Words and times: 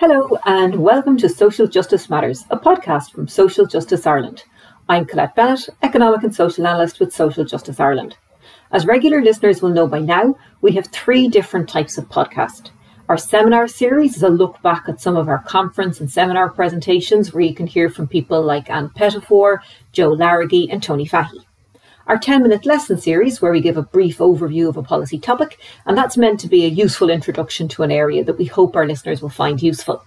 Hello, 0.00 0.38
and 0.46 0.76
welcome 0.76 1.18
to 1.18 1.28
Social 1.28 1.66
Justice 1.66 2.08
Matters, 2.08 2.46
a 2.48 2.56
podcast 2.56 3.10
from 3.12 3.28
Social 3.28 3.66
Justice 3.66 4.06
Ireland. 4.06 4.44
I'm 4.88 5.04
Colette 5.04 5.36
Bennett, 5.36 5.68
Economic 5.82 6.22
and 6.22 6.34
Social 6.34 6.66
Analyst 6.66 7.00
with 7.00 7.12
Social 7.12 7.44
Justice 7.44 7.78
Ireland. 7.78 8.16
As 8.72 8.86
regular 8.86 9.20
listeners 9.20 9.60
will 9.60 9.68
know 9.68 9.86
by 9.86 9.98
now, 9.98 10.38
we 10.62 10.72
have 10.72 10.86
three 10.86 11.28
different 11.28 11.68
types 11.68 11.98
of 11.98 12.08
podcast. 12.08 12.70
Our 13.10 13.18
seminar 13.18 13.68
series 13.68 14.16
is 14.16 14.22
a 14.22 14.30
look 14.30 14.62
back 14.62 14.84
at 14.88 15.02
some 15.02 15.18
of 15.18 15.28
our 15.28 15.42
conference 15.42 16.00
and 16.00 16.10
seminar 16.10 16.48
presentations 16.48 17.34
where 17.34 17.42
you 17.42 17.54
can 17.54 17.66
hear 17.66 17.90
from 17.90 18.08
people 18.08 18.40
like 18.40 18.70
Anne 18.70 18.88
Pettifor, 18.88 19.58
Joe 19.92 20.16
Larragy, 20.16 20.68
and 20.72 20.82
Tony 20.82 21.04
Fahey 21.04 21.46
our 22.06 22.18
10 22.18 22.42
minute 22.42 22.66
lesson 22.66 22.98
series, 22.98 23.40
where 23.40 23.52
we 23.52 23.60
give 23.60 23.76
a 23.76 23.82
brief 23.82 24.18
overview 24.18 24.68
of 24.68 24.76
a 24.76 24.82
policy 24.82 25.18
topic, 25.18 25.58
and 25.86 25.96
that's 25.96 26.16
meant 26.16 26.40
to 26.40 26.48
be 26.48 26.64
a 26.64 26.68
useful 26.68 27.10
introduction 27.10 27.68
to 27.68 27.82
an 27.82 27.90
area 27.90 28.24
that 28.24 28.38
we 28.38 28.46
hope 28.46 28.76
our 28.76 28.86
listeners 28.86 29.22
will 29.22 29.28
find 29.28 29.62
useful. 29.62 30.04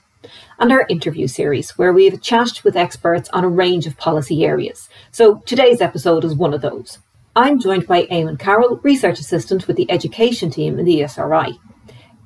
And 0.60 0.72
our 0.72 0.86
interview 0.90 1.28
series, 1.28 1.78
where 1.78 1.94
we 1.94 2.10
have 2.10 2.22
chatted 2.22 2.64
with 2.64 2.78
experts 2.78 3.30
on 3.30 3.44
a 3.44 3.50
range 3.50 3.86
of 3.88 3.98
policy 3.98 4.46
areas. 4.46 4.90
So 5.12 5.40
today's 5.46 5.82
episode 5.82 6.24
is 6.24 6.36
one 6.36 6.54
of 6.54 6.62
those. 6.62 7.00
I'm 7.36 7.60
joined 7.60 7.88
by 7.88 8.06
Eamon 8.06 8.38
Carroll, 8.38 8.80
Research 8.84 9.20
Assistant 9.20 9.68
with 9.68 9.76
the 9.76 9.90
Education 9.90 10.52
team 10.52 10.78
in 10.78 10.86
the 10.86 11.00
ESRI. 11.02 11.58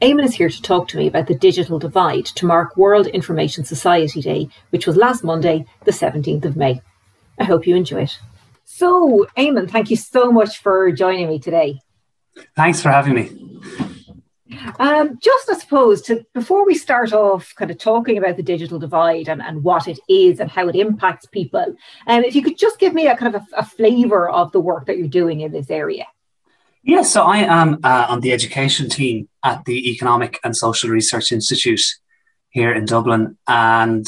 Eamon 0.02 0.26
is 0.26 0.36
here 0.36 0.50
to 0.50 0.62
talk 0.62 0.88
to 0.90 0.98
me 0.98 1.08
about 1.08 1.28
the 1.28 1.34
digital 1.34 1.80
divide 1.80 2.26
to 2.26 2.46
mark 2.46 2.78
World 2.78 3.08
Information 3.08 3.64
Society 3.64 4.22
Day, 4.22 4.50
which 4.70 4.86
was 4.86 4.96
last 4.96 5.24
Monday, 5.24 5.66
the 5.86 5.92
17th 5.92 6.46
of 6.46 6.56
May. 6.56 6.82
I 7.40 7.46
hope 7.46 7.66
you 7.66 7.76
enjoy 7.76 8.04
it. 8.04 8.20
So, 8.70 9.26
Eamon, 9.38 9.72
thank 9.72 9.90
you 9.90 9.96
so 9.96 10.30
much 10.30 10.58
for 10.58 10.92
joining 10.92 11.30
me 11.30 11.40
today. 11.40 11.80
Thanks 12.54 12.82
for 12.82 12.90
having 12.90 13.14
me. 13.14 13.62
Um, 14.78 15.18
just, 15.22 15.50
I 15.50 15.58
suppose, 15.58 16.02
to, 16.04 16.26
before 16.34 16.66
we 16.66 16.76
start 16.76 17.14
off 17.14 17.56
kind 17.56 17.72
of 17.72 17.78
talking 17.78 18.18
about 18.18 18.36
the 18.36 18.44
digital 18.44 18.78
divide 18.78 19.30
and, 19.30 19.42
and 19.42 19.64
what 19.64 19.88
it 19.88 20.00
is 20.10 20.42
and 20.42 20.52
how 20.52 20.68
it 20.68 20.76
impacts 20.76 21.26
people, 21.28 21.78
um, 22.08 22.26
if 22.26 22.36
you 22.36 22.44
could 22.44 22.58
just 22.58 22.78
give 22.78 22.94
me 22.94 23.08
a 23.08 23.16
kind 23.16 23.34
of 23.34 23.42
a, 23.42 23.60
a 23.60 23.66
flavour 23.66 24.30
of 24.30 24.52
the 24.52 24.60
work 24.60 24.86
that 24.88 24.98
you're 24.98 25.08
doing 25.08 25.40
in 25.40 25.54
this 25.54 25.72
area. 25.72 26.06
Yeah, 26.84 27.04
so 27.04 27.24
I 27.24 27.38
am 27.38 27.80
uh, 27.86 28.08
on 28.10 28.20
the 28.20 28.34
education 28.34 28.90
team 28.90 29.30
at 29.46 29.64
the 29.64 29.90
Economic 29.92 30.42
and 30.44 30.56
Social 30.56 30.90
Research 30.90 31.32
Institute 31.32 31.86
here 32.50 32.74
in 32.74 32.84
Dublin. 32.84 33.38
And 33.48 34.06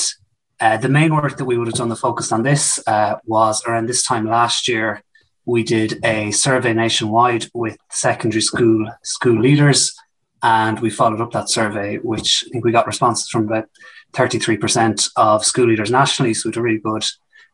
uh, 0.59 0.77
the 0.77 0.89
main 0.89 1.15
work 1.15 1.37
that 1.37 1.45
we 1.45 1.57
would 1.57 1.67
have 1.67 1.75
done 1.75 1.89
the 1.89 1.95
focus 1.95 2.31
on 2.31 2.43
this 2.43 2.85
uh, 2.87 3.15
was 3.25 3.63
around 3.65 3.87
this 3.87 4.03
time 4.03 4.25
last 4.25 4.67
year. 4.67 5.01
We 5.45 5.63
did 5.63 6.03
a 6.03 6.31
survey 6.31 6.73
nationwide 6.73 7.47
with 7.53 7.77
secondary 7.89 8.41
school 8.41 8.91
school 9.03 9.39
leaders, 9.39 9.95
and 10.43 10.79
we 10.79 10.89
followed 10.89 11.21
up 11.21 11.31
that 11.31 11.49
survey, 11.49 11.97
which 11.97 12.43
I 12.47 12.49
think 12.49 12.65
we 12.65 12.71
got 12.71 12.87
responses 12.87 13.29
from 13.29 13.45
about 13.45 13.69
33% 14.13 15.09
of 15.15 15.45
school 15.45 15.67
leaders 15.67 15.91
nationally. 15.91 16.33
So, 16.33 16.49
it's 16.49 16.57
a 16.57 16.61
really 16.61 16.79
good 16.79 17.05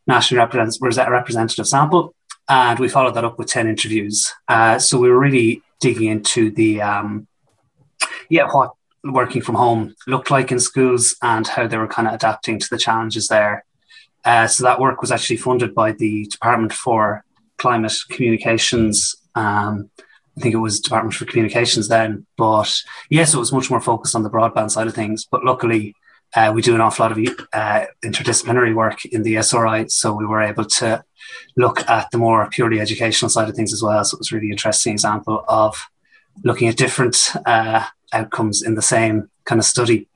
nationally 0.07 0.43
representative 0.43 1.67
sample. 1.67 2.15
And 2.47 2.77
we 2.79 2.89
followed 2.89 3.15
that 3.15 3.25
up 3.25 3.39
with 3.39 3.47
10 3.47 3.67
interviews. 3.67 4.31
Uh, 4.47 4.79
so, 4.79 4.99
we 4.99 5.09
were 5.09 5.19
really 5.19 5.61
digging 5.79 6.09
into 6.09 6.51
the, 6.51 6.81
um, 6.81 7.27
yeah, 8.29 8.47
what 8.51 8.74
working 9.13 9.41
from 9.41 9.55
home 9.55 9.95
looked 10.07 10.31
like 10.31 10.51
in 10.51 10.59
schools 10.59 11.15
and 11.21 11.47
how 11.47 11.67
they 11.67 11.77
were 11.77 11.87
kind 11.87 12.07
of 12.07 12.13
adapting 12.13 12.59
to 12.59 12.67
the 12.69 12.77
challenges 12.77 13.27
there. 13.27 13.65
Uh, 14.23 14.47
so 14.47 14.63
that 14.63 14.79
work 14.79 15.01
was 15.01 15.11
actually 15.11 15.37
funded 15.37 15.75
by 15.75 15.91
the 15.91 16.25
Department 16.25 16.73
for 16.73 17.23
Climate 17.57 17.93
Communications. 18.09 19.15
Um, 19.35 19.89
I 20.37 20.41
think 20.41 20.55
it 20.55 20.59
was 20.59 20.79
Department 20.79 21.13
for 21.13 21.25
Communications 21.25 21.87
then, 21.87 22.25
but 22.35 22.73
yes, 23.09 23.33
it 23.33 23.37
was 23.37 23.53
much 23.53 23.69
more 23.69 23.79
focused 23.79 24.15
on 24.15 24.23
the 24.23 24.29
broadband 24.29 24.71
side 24.71 24.87
of 24.87 24.95
things. 24.95 25.25
But 25.29 25.45
luckily, 25.45 25.95
uh, 26.35 26.51
we 26.53 26.61
do 26.61 26.75
an 26.75 26.81
awful 26.81 27.03
lot 27.05 27.11
of 27.11 27.17
uh, 27.53 27.85
interdisciplinary 28.03 28.75
work 28.75 29.05
in 29.05 29.23
the 29.23 29.35
ESRI, 29.35 29.89
so 29.89 30.13
we 30.13 30.25
were 30.25 30.41
able 30.41 30.65
to 30.65 31.03
look 31.55 31.87
at 31.87 32.11
the 32.11 32.17
more 32.17 32.49
purely 32.49 32.81
educational 32.81 33.29
side 33.29 33.47
of 33.47 33.55
things 33.55 33.71
as 33.71 33.81
well. 33.81 34.03
So 34.03 34.15
it 34.15 34.19
was 34.19 34.31
a 34.31 34.35
really 34.35 34.51
interesting 34.51 34.93
example 34.93 35.45
of 35.47 35.87
looking 36.43 36.67
at 36.67 36.75
different 36.75 37.31
uh, 37.45 37.85
outcomes 38.15 38.61
in 38.63 38.75
the 38.75 38.81
same 38.81 39.29
kind 39.43 39.59
of 39.59 39.65
study. 39.65 40.07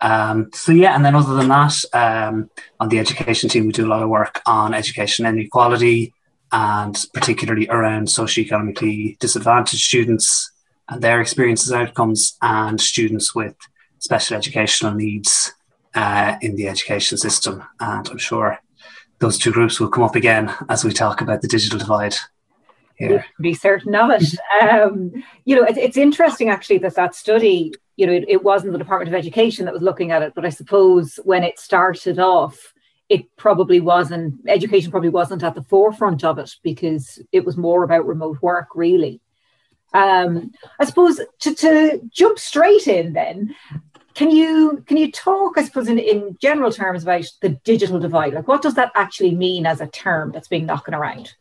Um, 0.00 0.50
so 0.52 0.72
yeah, 0.72 0.94
and 0.96 1.04
then 1.04 1.14
other 1.14 1.34
than 1.34 1.48
that, 1.48 1.84
um, 1.92 2.50
on 2.80 2.88
the 2.88 2.98
education 2.98 3.48
team, 3.48 3.66
we 3.66 3.72
do 3.72 3.86
a 3.86 3.92
lot 3.92 4.02
of 4.02 4.08
work 4.08 4.40
on 4.46 4.74
education 4.74 5.26
inequality 5.26 6.12
and 6.50 7.06
particularly 7.14 7.68
around 7.68 8.08
socioeconomically 8.08 9.18
disadvantaged 9.18 9.82
students 9.82 10.50
and 10.88 11.00
their 11.00 11.20
experiences, 11.20 11.72
outcomes, 11.72 12.36
and 12.42 12.80
students 12.80 13.34
with 13.34 13.54
special 13.98 14.36
educational 14.36 14.92
needs 14.92 15.52
uh, 15.94 16.36
in 16.42 16.56
the 16.56 16.68
education 16.68 17.16
system. 17.16 17.62
And 17.80 18.08
I'm 18.08 18.18
sure 18.18 18.58
those 19.20 19.38
two 19.38 19.52
groups 19.52 19.78
will 19.78 19.88
come 19.88 20.02
up 20.02 20.16
again 20.16 20.52
as 20.68 20.84
we 20.84 20.92
talk 20.92 21.20
about 21.20 21.42
the 21.42 21.48
digital 21.48 21.78
divide 21.78 22.16
here. 23.08 23.24
Be 23.40 23.54
certain 23.54 23.94
of 23.94 24.10
it. 24.10 24.24
Um, 24.62 25.12
you 25.44 25.56
know, 25.56 25.64
it, 25.64 25.76
it's 25.76 25.96
interesting 25.96 26.48
actually 26.48 26.78
that 26.78 26.94
that 26.94 27.14
study, 27.14 27.72
you 27.96 28.06
know, 28.06 28.12
it, 28.12 28.24
it, 28.28 28.42
wasn't 28.42 28.72
the 28.72 28.78
Department 28.78 29.08
of 29.08 29.18
Education 29.18 29.64
that 29.64 29.74
was 29.74 29.82
looking 29.82 30.10
at 30.12 30.22
it, 30.22 30.34
but 30.34 30.44
I 30.44 30.50
suppose 30.50 31.18
when 31.24 31.42
it 31.42 31.58
started 31.58 32.18
off, 32.18 32.72
it 33.08 33.34
probably 33.36 33.80
wasn't, 33.80 34.34
education 34.48 34.90
probably 34.90 35.10
wasn't 35.10 35.42
at 35.42 35.54
the 35.54 35.62
forefront 35.64 36.24
of 36.24 36.38
it 36.38 36.54
because 36.62 37.20
it 37.32 37.44
was 37.44 37.56
more 37.56 37.82
about 37.82 38.06
remote 38.06 38.40
work, 38.40 38.68
really. 38.74 39.20
Um, 39.94 40.52
I 40.80 40.86
suppose 40.86 41.20
to, 41.40 41.54
to 41.54 42.00
jump 42.10 42.38
straight 42.38 42.86
in 42.86 43.12
then, 43.12 43.54
can 44.14 44.30
you 44.30 44.82
can 44.86 44.96
you 44.96 45.10
talk, 45.10 45.56
I 45.56 45.64
suppose, 45.64 45.88
in, 45.88 45.98
in 45.98 46.36
general 46.40 46.70
terms 46.70 47.02
about 47.02 47.24
the 47.40 47.50
digital 47.50 47.98
divide? 47.98 48.34
Like, 48.34 48.48
what 48.48 48.62
does 48.62 48.74
that 48.74 48.92
actually 48.94 49.34
mean 49.34 49.66
as 49.66 49.80
a 49.80 49.86
term 49.86 50.32
that's 50.32 50.48
being 50.48 50.66
knocking 50.66 50.94
around? 50.94 51.34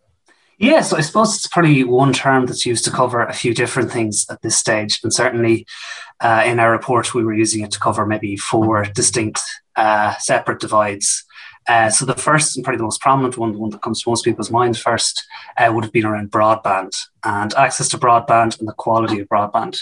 Yeah, 0.62 0.82
so 0.82 0.96
I 0.96 1.02
suppose 1.02 1.36
it's 1.36 1.48
probably 1.48 1.84
one 1.84 2.14
term 2.14 2.46
that's 2.46 2.68
used 2.68 2.86
to 2.86 2.92
cover 2.92 3.24
a 3.24 3.34
few 3.34 3.52
different 3.52 3.92
things 3.92 4.28
at 4.30 4.44
this 4.44 4.56
stage. 4.56 5.00
And 5.02 5.12
certainly 5.12 5.66
uh, 6.20 6.44
in 6.46 6.60
our 6.60 6.72
report, 6.72 7.16
we 7.16 7.24
were 7.24 7.34
using 7.34 7.64
it 7.64 7.72
to 7.72 7.80
cover 7.80 8.06
maybe 8.06 8.38
four 8.38 8.84
distinct 8.84 9.42
uh, 9.76 10.16
separate 10.20 10.60
divides. 10.60 11.24
Uh, 11.68 11.90
so 11.90 12.06
the 12.06 12.14
first 12.14 12.56
and 12.56 12.64
probably 12.64 12.78
the 12.78 12.84
most 12.84 13.02
prominent 13.02 13.40
one, 13.40 13.54
the 13.54 13.58
one 13.58 13.72
that 13.72 13.82
comes 13.82 14.04
to 14.04 14.10
most 14.12 14.24
people's 14.24 14.52
minds 14.52 14.80
first, 14.80 15.26
uh, 15.58 15.72
would 15.74 15.84
have 15.84 15.94
been 15.94 16.06
around 16.06 16.30
broadband 16.30 16.96
and 17.24 17.56
access 17.56 17.88
to 17.88 17.98
broadband 17.98 18.60
and 18.60 18.68
the 18.68 18.74
quality 18.74 19.20
of 19.20 19.28
broadband. 19.30 19.80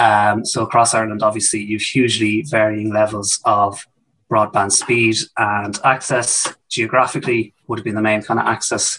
Um, 0.00 0.44
so 0.44 0.64
across 0.64 0.92
Ireland, 0.92 1.22
obviously, 1.22 1.60
you've 1.62 1.82
hugely 1.82 2.42
varying 2.42 2.92
levels 2.92 3.38
of 3.44 3.86
broadband 4.28 4.72
speed 4.72 5.18
and 5.38 5.78
access. 5.84 6.52
Geographically, 6.68 7.54
would 7.68 7.78
have 7.78 7.84
been 7.84 7.94
the 7.94 8.02
main 8.02 8.22
kind 8.22 8.40
of 8.40 8.46
access 8.46 8.98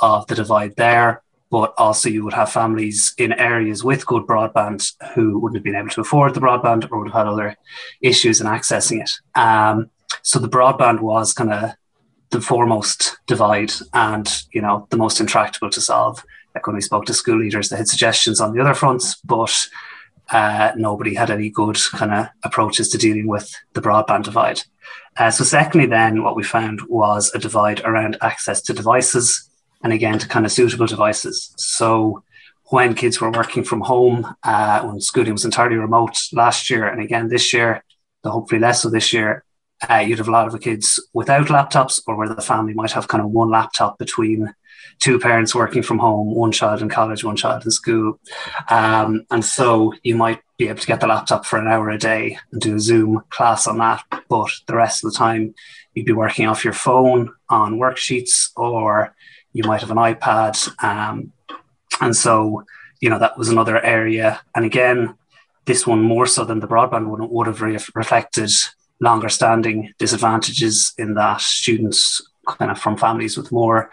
of 0.00 0.26
the 0.26 0.34
divide 0.34 0.76
there. 0.76 1.22
But 1.50 1.74
also, 1.78 2.08
you 2.08 2.24
would 2.24 2.34
have 2.34 2.52
families 2.52 3.12
in 3.18 3.32
areas 3.32 3.82
with 3.82 4.06
good 4.06 4.22
broadband 4.22 4.92
who 5.14 5.38
wouldn't 5.40 5.56
have 5.56 5.64
been 5.64 5.74
able 5.74 5.88
to 5.90 6.02
afford 6.02 6.34
the 6.34 6.40
broadband 6.40 6.88
or 6.90 6.98
would 6.98 7.08
have 7.08 7.26
had 7.26 7.26
other 7.26 7.56
issues 8.00 8.40
in 8.40 8.46
accessing 8.46 9.02
it. 9.02 9.10
Um, 9.34 9.90
so 10.22 10.38
the 10.38 10.48
broadband 10.48 11.00
was 11.00 11.32
kind 11.32 11.52
of 11.52 11.72
the 12.30 12.40
foremost 12.40 13.18
divide 13.26 13.72
and 13.92 14.44
you 14.52 14.62
know 14.62 14.86
the 14.90 14.96
most 14.96 15.20
intractable 15.20 15.70
to 15.70 15.80
solve. 15.80 16.24
Like 16.54 16.66
when 16.66 16.76
we 16.76 16.82
spoke 16.82 17.06
to 17.06 17.14
school 17.14 17.38
leaders, 17.38 17.68
they 17.68 17.76
had 17.76 17.88
suggestions 17.88 18.40
on 18.40 18.54
the 18.54 18.60
other 18.60 18.74
fronts, 18.74 19.16
but 19.16 19.56
uh, 20.30 20.72
nobody 20.76 21.14
had 21.14 21.30
any 21.30 21.50
good 21.50 21.78
kind 21.92 22.12
of 22.12 22.26
approaches 22.44 22.88
to 22.90 22.98
dealing 22.98 23.26
with 23.26 23.52
the 23.74 23.80
broadband 23.80 24.24
divide. 24.24 24.62
Uh, 25.16 25.30
so, 25.30 25.44
secondly, 25.44 25.86
then 25.86 26.22
what 26.22 26.36
we 26.36 26.42
found 26.42 26.80
was 26.82 27.32
a 27.34 27.38
divide 27.38 27.80
around 27.84 28.16
access 28.20 28.60
to 28.62 28.72
devices 28.72 29.49
and 29.82 29.92
again 29.92 30.18
to 30.18 30.28
kind 30.28 30.46
of 30.46 30.52
suitable 30.52 30.86
devices. 30.86 31.52
So 31.56 32.22
when 32.64 32.94
kids 32.94 33.20
were 33.20 33.30
working 33.30 33.64
from 33.64 33.80
home, 33.80 34.34
uh, 34.44 34.82
when 34.82 35.00
schooling 35.00 35.32
was 35.32 35.44
entirely 35.44 35.76
remote 35.76 36.18
last 36.32 36.70
year, 36.70 36.86
and 36.86 37.02
again 37.02 37.28
this 37.28 37.52
year, 37.52 37.82
though 38.22 38.30
hopefully 38.30 38.60
less 38.60 38.82
so 38.82 38.90
this 38.90 39.12
year, 39.12 39.44
uh, 39.88 39.96
you'd 39.96 40.18
have 40.18 40.28
a 40.28 40.32
lot 40.32 40.46
of 40.46 40.60
kids 40.60 41.02
without 41.14 41.46
laptops, 41.46 42.00
or 42.06 42.16
where 42.16 42.28
the 42.28 42.42
family 42.42 42.74
might 42.74 42.92
have 42.92 43.08
kind 43.08 43.24
of 43.24 43.30
one 43.30 43.50
laptop 43.50 43.98
between 43.98 44.54
two 44.98 45.18
parents 45.18 45.54
working 45.54 45.82
from 45.82 45.98
home, 45.98 46.34
one 46.34 46.52
child 46.52 46.82
in 46.82 46.88
college, 46.88 47.24
one 47.24 47.36
child 47.36 47.64
in 47.64 47.70
school. 47.70 48.20
Um, 48.68 49.24
and 49.30 49.44
so 49.44 49.94
you 50.02 50.14
might 50.16 50.40
be 50.58 50.68
able 50.68 50.80
to 50.80 50.86
get 50.86 51.00
the 51.00 51.06
laptop 51.06 51.46
for 51.46 51.58
an 51.58 51.66
hour 51.66 51.88
a 51.88 51.98
day 51.98 52.38
and 52.52 52.60
do 52.60 52.76
a 52.76 52.80
Zoom 52.80 53.22
class 53.30 53.66
on 53.66 53.78
that. 53.78 54.04
But 54.28 54.50
the 54.66 54.76
rest 54.76 55.02
of 55.02 55.10
the 55.10 55.18
time, 55.18 55.54
you'd 55.94 56.06
be 56.06 56.12
working 56.12 56.46
off 56.46 56.64
your 56.64 56.74
phone 56.74 57.32
on 57.48 57.78
worksheets 57.78 58.50
or 58.56 59.14
you 59.52 59.64
might 59.64 59.80
have 59.80 59.90
an 59.90 59.96
iPad. 59.96 60.82
Um, 60.82 61.32
and 62.00 62.16
so, 62.16 62.64
you 63.00 63.10
know, 63.10 63.18
that 63.18 63.36
was 63.36 63.48
another 63.48 63.82
area. 63.84 64.40
And 64.54 64.64
again, 64.64 65.14
this 65.66 65.86
one 65.86 66.02
more 66.02 66.26
so 66.26 66.44
than 66.44 66.60
the 66.60 66.68
broadband 66.68 67.06
one 67.06 67.28
would 67.30 67.46
have 67.46 67.60
re- 67.60 67.78
reflected 67.94 68.50
longer 69.00 69.28
standing 69.28 69.92
disadvantages 69.98 70.92
in 70.98 71.14
that 71.14 71.40
students 71.40 72.20
kind 72.46 72.70
of 72.70 72.78
from 72.78 72.96
families 72.96 73.36
with 73.36 73.52
more 73.52 73.90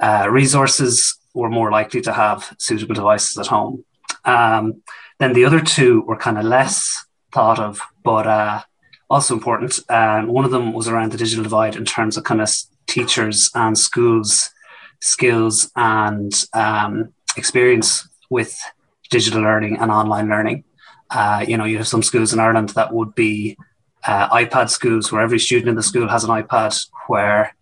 uh, 0.00 0.26
resources 0.30 1.18
were 1.34 1.50
more 1.50 1.70
likely 1.70 2.00
to 2.00 2.12
have 2.12 2.54
suitable 2.58 2.94
devices 2.94 3.38
at 3.38 3.46
home. 3.46 3.84
Um, 4.24 4.82
then 5.18 5.32
the 5.32 5.44
other 5.44 5.60
two 5.60 6.02
were 6.02 6.16
kind 6.16 6.38
of 6.38 6.44
less 6.44 7.04
thought 7.32 7.58
of, 7.58 7.80
but 8.02 8.26
uh, 8.26 8.62
also 9.08 9.34
important. 9.34 9.78
One 9.88 10.44
of 10.44 10.50
them 10.50 10.72
was 10.72 10.88
around 10.88 11.12
the 11.12 11.18
digital 11.18 11.44
divide 11.44 11.76
in 11.76 11.84
terms 11.84 12.16
of 12.16 12.24
kind 12.24 12.40
of 12.40 12.50
teachers 12.86 13.50
and 13.54 13.78
schools 13.78 14.50
skills 15.00 15.70
and 15.76 16.32
um, 16.54 17.12
experience 17.36 18.08
with 18.28 18.56
digital 19.10 19.42
learning 19.42 19.78
and 19.78 19.90
online 19.90 20.28
learning. 20.28 20.64
Uh, 21.10 21.44
you 21.46 21.56
know, 21.56 21.64
you 21.64 21.78
have 21.78 21.88
some 21.88 22.02
schools 22.02 22.32
in 22.32 22.38
Ireland 22.38 22.70
that 22.70 22.92
would 22.92 23.14
be 23.14 23.56
uh, 24.06 24.28
iPad 24.30 24.70
schools 24.70 25.10
where 25.10 25.22
every 25.22 25.38
student 25.38 25.68
in 25.68 25.74
the 25.74 25.82
school 25.82 26.08
has 26.08 26.24
an 26.24 26.30
iPad, 26.30 26.78
where 27.08 27.54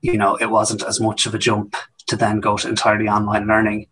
you 0.00 0.16
know 0.16 0.36
it 0.36 0.50
wasn't 0.50 0.82
as 0.84 1.00
much 1.00 1.26
of 1.26 1.34
a 1.34 1.38
jump 1.38 1.76
to 2.06 2.16
then 2.16 2.40
go 2.40 2.56
to 2.56 2.68
entirely 2.68 3.08
online 3.08 3.46
learning 3.46 3.86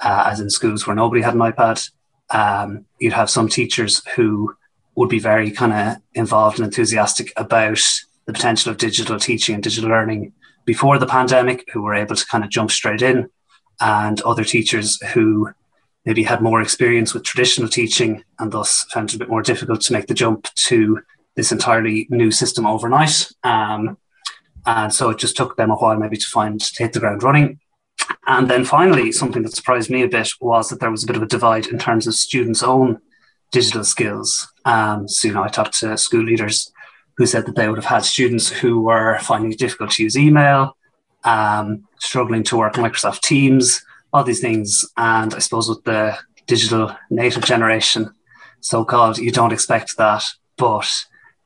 uh, 0.00 0.24
as 0.26 0.40
in 0.40 0.50
schools 0.50 0.86
where 0.86 0.96
nobody 0.96 1.22
had 1.22 1.34
an 1.34 1.40
iPad. 1.40 1.90
Um, 2.30 2.86
you'd 2.98 3.12
have 3.12 3.30
some 3.30 3.48
teachers 3.48 4.06
who 4.14 4.54
would 4.94 5.08
be 5.08 5.18
very 5.18 5.50
kind 5.50 5.72
of 5.72 6.02
involved 6.14 6.58
and 6.58 6.66
enthusiastic 6.66 7.32
about 7.36 7.80
the 8.26 8.32
potential 8.32 8.70
of 8.70 8.78
digital 8.78 9.18
teaching 9.18 9.54
and 9.54 9.62
digital 9.62 9.90
learning 9.90 10.32
before 10.64 10.98
the 10.98 11.06
pandemic 11.06 11.64
who 11.72 11.82
were 11.82 11.94
able 11.94 12.16
to 12.16 12.26
kind 12.26 12.44
of 12.44 12.50
jump 12.50 12.70
straight 12.70 13.02
in, 13.02 13.28
and 13.80 14.20
other 14.22 14.44
teachers 14.44 15.00
who 15.12 15.50
maybe 16.04 16.22
had 16.22 16.42
more 16.42 16.60
experience 16.60 17.14
with 17.14 17.24
traditional 17.24 17.68
teaching 17.68 18.22
and 18.38 18.52
thus 18.52 18.84
found 18.92 19.08
it 19.10 19.16
a 19.16 19.18
bit 19.18 19.28
more 19.28 19.42
difficult 19.42 19.80
to 19.80 19.92
make 19.92 20.06
the 20.06 20.14
jump 20.14 20.48
to 20.54 21.00
this 21.34 21.50
entirely 21.50 22.06
new 22.10 22.30
system 22.30 22.66
overnight. 22.66 23.30
Um, 23.42 23.96
and 24.66 24.92
so 24.92 25.10
it 25.10 25.18
just 25.18 25.36
took 25.36 25.56
them 25.56 25.70
a 25.70 25.76
while 25.76 25.96
maybe 25.96 26.16
to 26.16 26.26
find 26.26 26.60
to 26.60 26.82
hit 26.82 26.92
the 26.92 27.00
ground 27.00 27.22
running. 27.22 27.58
And 28.26 28.48
then 28.50 28.64
finally, 28.64 29.12
something 29.12 29.42
that 29.42 29.54
surprised 29.54 29.90
me 29.90 30.02
a 30.02 30.08
bit 30.08 30.30
was 30.40 30.68
that 30.68 30.80
there 30.80 30.90
was 30.90 31.04
a 31.04 31.06
bit 31.06 31.16
of 31.16 31.22
a 31.22 31.26
divide 31.26 31.66
in 31.66 31.78
terms 31.78 32.06
of 32.06 32.14
students' 32.14 32.62
own 32.62 33.00
digital 33.50 33.84
skills. 33.84 34.52
Um, 34.64 35.08
so, 35.08 35.28
you 35.28 35.34
know, 35.34 35.42
I 35.42 35.48
talked 35.48 35.78
to 35.80 35.96
school 35.96 36.22
leaders 36.22 36.72
who 37.16 37.26
said 37.26 37.46
that 37.46 37.54
they 37.54 37.68
would 37.68 37.78
have 37.78 37.84
had 37.84 38.04
students 38.04 38.48
who 38.48 38.80
were 38.80 39.18
finding 39.20 39.52
it 39.52 39.58
difficult 39.58 39.90
to 39.92 40.02
use 40.02 40.16
email, 40.16 40.76
um, 41.24 41.86
struggling 41.98 42.42
to 42.44 42.56
work 42.56 42.74
Microsoft 42.74 43.20
Teams, 43.20 43.84
all 44.12 44.24
these 44.24 44.40
things. 44.40 44.84
And 44.96 45.34
I 45.34 45.38
suppose 45.38 45.68
with 45.68 45.84
the 45.84 46.16
digital 46.46 46.94
native 47.10 47.44
generation, 47.44 48.12
so 48.60 48.84
called, 48.84 49.18
you 49.18 49.30
don't 49.30 49.52
expect 49.52 49.96
that. 49.96 50.24
But, 50.56 50.90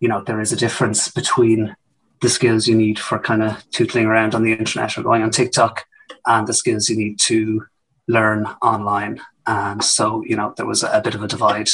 you 0.00 0.08
know, 0.08 0.22
there 0.22 0.40
is 0.40 0.52
a 0.52 0.56
difference 0.56 1.08
between 1.08 1.74
the 2.20 2.28
skills 2.28 2.66
you 2.66 2.74
need 2.74 2.98
for 2.98 3.18
kind 3.18 3.42
of 3.42 3.62
tootling 3.70 4.06
around 4.06 4.34
on 4.34 4.42
the 4.42 4.52
internet 4.52 4.96
or 4.98 5.02
going 5.02 5.22
on 5.22 5.30
TikTok 5.30 5.84
and 6.26 6.46
the 6.46 6.54
skills 6.54 6.88
you 6.88 6.96
need 6.96 7.18
to 7.20 7.64
learn 8.06 8.46
online. 8.62 9.20
And 9.46 9.82
so, 9.82 10.22
you 10.24 10.36
know, 10.36 10.54
there 10.56 10.66
was 10.66 10.82
a, 10.82 10.90
a 10.90 11.00
bit 11.00 11.14
of 11.14 11.22
a 11.22 11.28
divide 11.28 11.68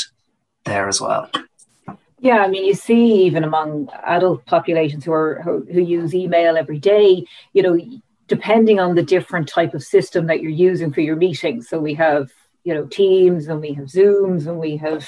there 0.64 0.88
as 0.88 1.00
well. 1.00 1.31
Yeah, 2.25 2.38
I 2.38 2.49
mean, 2.49 2.65
you 2.65 2.73
see, 2.73 3.26
even 3.26 3.44
among 3.44 3.91
adult 4.03 4.47
populations 4.47 5.05
who 5.05 5.12
are 5.12 5.43
who, 5.43 5.67
who 5.71 5.82
use 5.82 6.15
email 6.15 6.56
every 6.56 6.79
day, 6.79 7.26
you 7.53 7.62
know, 7.62 7.79
depending 8.29 8.81
on 8.81 8.94
the 8.94 9.03
different 9.03 9.47
type 9.47 9.75
of 9.75 9.82
system 9.82 10.26
that 10.29 10.41
you're 10.41 10.50
using 10.50 10.91
for 10.91 11.03
your 11.03 11.17
meetings. 11.17 11.69
So 11.69 11.79
we 11.79 11.93
have, 11.97 12.31
you 12.65 12.73
know, 12.73 12.87
Teams 12.87 13.47
and 13.49 13.61
we 13.61 13.75
have 13.75 13.88
Zooms 13.88 14.47
and 14.47 14.59
we 14.59 14.79
have 14.79 15.06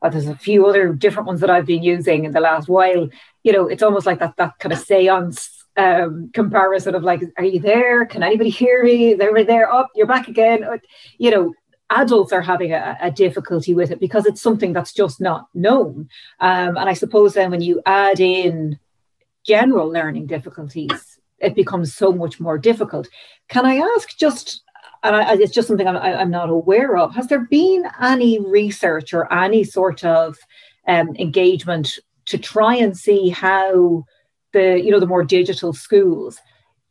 uh, 0.00 0.10
there's 0.10 0.28
a 0.28 0.36
few 0.36 0.64
other 0.66 0.92
different 0.92 1.26
ones 1.26 1.40
that 1.40 1.50
I've 1.50 1.66
been 1.66 1.82
using 1.82 2.24
in 2.24 2.30
the 2.30 2.38
last 2.40 2.68
while. 2.68 3.08
You 3.42 3.52
know, 3.52 3.66
it's 3.66 3.82
almost 3.82 4.06
like 4.06 4.20
that 4.20 4.36
that 4.36 4.56
kind 4.60 4.72
of 4.72 4.78
seance 4.78 5.64
um, 5.76 6.30
comparison 6.32 6.94
of 6.94 7.02
like, 7.02 7.20
are 7.36 7.44
you 7.44 7.58
there? 7.58 8.06
Can 8.06 8.22
anybody 8.22 8.50
hear 8.50 8.84
me? 8.84 9.14
Everybody 9.14 9.42
there? 9.42 9.72
Up, 9.72 9.86
oh, 9.88 9.92
you're 9.96 10.06
back 10.06 10.28
again. 10.28 10.64
You 11.18 11.30
know, 11.32 11.54
adults 11.90 12.32
are 12.32 12.42
having 12.42 12.72
a, 12.72 12.96
a, 13.00 13.10
difficulty 13.10 13.74
with 13.74 13.90
it 13.90 14.00
because 14.00 14.26
it's 14.26 14.40
something 14.40 14.72
that's 14.72 14.92
just 14.92 15.20
not 15.20 15.48
known. 15.54 16.08
Um, 16.40 16.76
and 16.76 16.88
I 16.88 16.94
suppose 16.94 17.34
then 17.34 17.50
when 17.50 17.60
you 17.60 17.82
add 17.86 18.20
in 18.20 18.78
general 19.44 19.88
learning 19.88 20.26
difficulties, 20.26 21.18
it 21.38 21.54
becomes 21.54 21.94
so 21.94 22.12
much 22.12 22.40
more 22.40 22.58
difficult. 22.58 23.08
Can 23.48 23.66
I 23.66 23.76
ask 23.76 24.16
just, 24.16 24.62
and 25.02 25.14
I, 25.14 25.34
it's 25.34 25.52
just 25.52 25.68
something 25.68 25.86
I'm, 25.86 25.96
I'm, 25.96 26.30
not 26.30 26.48
aware 26.48 26.96
of, 26.96 27.14
has 27.14 27.26
there 27.28 27.46
been 27.50 27.84
any 28.00 28.40
research 28.40 29.12
or 29.12 29.32
any 29.32 29.62
sort 29.62 30.04
of 30.04 30.38
um, 30.88 31.14
engagement 31.16 31.98
to 32.26 32.38
try 32.38 32.76
and 32.76 32.96
see 32.96 33.28
how 33.28 34.04
the, 34.52 34.80
you 34.80 34.90
know, 34.90 35.00
the 35.00 35.06
more 35.06 35.24
digital 35.24 35.72
schools 35.72 36.40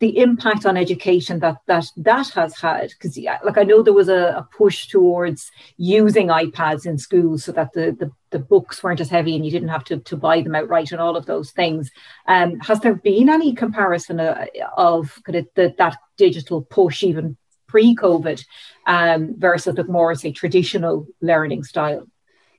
the 0.03 0.17
impact 0.17 0.65
on 0.65 0.75
education 0.75 1.39
that 1.39 1.55
that 1.65 1.85
that 1.95 2.27
has 2.31 2.59
had 2.59 2.89
because 2.89 3.17
like 3.45 3.57
i 3.57 3.63
know 3.63 3.81
there 3.81 3.93
was 3.93 4.09
a, 4.09 4.35
a, 4.35 4.47
push 4.51 4.87
towards 4.87 5.49
using 5.77 6.27
ipads 6.27 6.85
in 6.85 6.97
schools 6.97 7.45
so 7.45 7.53
that 7.53 7.71
the, 7.71 7.95
the, 7.97 8.11
the 8.31 8.39
books 8.39 8.83
weren't 8.83 8.99
as 8.99 9.09
heavy 9.09 9.33
and 9.33 9.45
you 9.45 9.51
didn't 9.51 9.69
have 9.69 9.85
to, 9.85 9.99
to 9.99 10.17
buy 10.17 10.41
them 10.41 10.55
outright 10.55 10.91
and 10.91 10.99
all 10.99 11.15
of 11.15 11.25
those 11.25 11.51
things 11.51 11.89
um, 12.27 12.59
has 12.59 12.81
there 12.81 12.95
been 12.95 13.29
any 13.29 13.55
comparison 13.55 14.19
uh, 14.19 14.45
of 14.75 15.21
kind 15.23 15.37
of 15.37 15.47
the, 15.55 15.73
that 15.77 15.95
digital 16.17 16.61
push 16.63 17.01
even 17.01 17.37
pre-covid 17.67 18.43
um, 18.85 19.33
versus 19.37 19.73
the 19.73 19.85
more 19.85 20.13
say 20.15 20.33
traditional 20.33 21.07
learning 21.21 21.63
style 21.63 22.05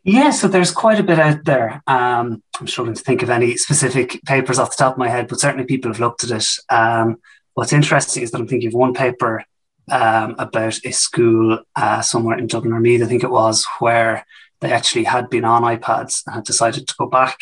yeah, 0.05 0.31
so 0.31 0.49
there's 0.49 0.71
quite 0.71 1.01
a 1.01 1.03
bit 1.03 1.19
out 1.19 1.45
there. 1.45 1.83
Um, 1.87 2.43
I'm 2.61 2.67
struggling 2.67 2.95
to 2.95 3.03
think 3.03 3.23
of 3.23 3.31
any 3.31 3.57
specific 3.57 4.23
papers 4.27 4.59
off 4.59 4.77
the 4.77 4.85
top 4.85 4.93
of 4.93 4.99
my 4.99 5.09
head, 5.09 5.29
but 5.29 5.41
certainly 5.41 5.65
people 5.65 5.91
have 5.91 6.01
looked 6.01 6.25
at 6.25 6.31
it. 6.31 6.47
Um, 6.69 7.17
what's 7.55 7.73
interesting 7.73 8.23
is 8.23 8.31
that 8.31 8.41
I'm 8.41 8.49
thinking 8.49 8.69
of 8.69 8.75
one 8.75 8.95
paper 8.95 9.45
um, 9.91 10.35
about 10.39 10.79
a 10.85 10.93
school 10.93 11.61
uh, 11.77 12.01
somewhere 12.01 12.39
in 12.39 12.47
Dublin 12.47 12.73
or 12.73 12.81
Meath, 12.81 13.03
I 13.03 13.07
think 13.07 13.25
it 13.25 13.31
was, 13.31 13.67
where 13.79 14.27
they 14.61 14.73
actually 14.73 15.05
had 15.05 15.29
been 15.29 15.45
on 15.45 15.63
iPads 15.63 16.23
and 16.27 16.37
had 16.37 16.45
decided 16.45 16.89
to 16.89 16.95
go 16.99 17.07
back 17.07 17.39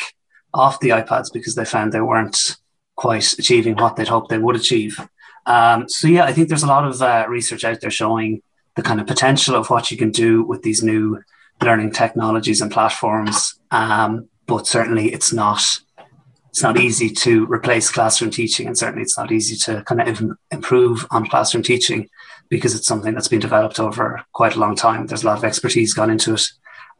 off 0.52 0.80
the 0.80 0.90
iPads 0.90 1.32
because 1.32 1.54
they 1.54 1.64
found 1.64 1.92
they 1.92 2.00
weren't 2.00 2.56
quite 2.96 3.32
achieving 3.38 3.76
what 3.76 3.96
they'd 3.96 4.08
hoped 4.08 4.28
they 4.28 4.38
would 4.38 4.56
achieve. 4.56 5.00
Um, 5.46 5.88
so 5.88 6.08
yeah, 6.08 6.24
I 6.24 6.32
think 6.32 6.48
there's 6.48 6.62
a 6.62 6.68
lot 6.68 6.86
of 6.86 7.00
uh, 7.00 7.26
research 7.28 7.64
out 7.64 7.80
there 7.80 7.90
showing 7.90 8.42
the 8.76 8.82
kind 8.82 9.00
of 9.00 9.06
potential 9.06 9.54
of 9.54 9.70
what 9.70 9.90
you 9.90 9.96
can 9.96 10.10
do 10.10 10.42
with 10.42 10.62
these 10.62 10.82
new 10.82 11.22
learning 11.60 11.92
technologies 11.92 12.60
and 12.60 12.70
platforms. 12.70 13.58
Um, 13.70 14.28
but 14.46 14.66
certainly 14.66 15.12
it's 15.12 15.32
not 15.32 15.62
it's 16.52 16.62
not 16.62 16.78
easy 16.78 17.08
to 17.08 17.46
replace 17.46 17.90
classroom 17.90 18.30
teaching, 18.30 18.66
and 18.66 18.76
certainly 18.76 19.00
it's 19.02 19.16
not 19.16 19.32
easy 19.32 19.56
to 19.56 19.82
kind 19.84 20.02
of 20.02 20.08
even 20.08 20.36
improve 20.50 21.06
on 21.10 21.26
classroom 21.26 21.62
teaching 21.62 22.10
because 22.50 22.74
it's 22.74 22.86
something 22.86 23.14
that's 23.14 23.28
been 23.28 23.40
developed 23.40 23.80
over 23.80 24.22
quite 24.34 24.54
a 24.54 24.60
long 24.60 24.76
time. 24.76 25.06
There's 25.06 25.22
a 25.22 25.26
lot 25.26 25.38
of 25.38 25.44
expertise 25.44 25.94
gone 25.94 26.10
into 26.10 26.34
it, 26.34 26.46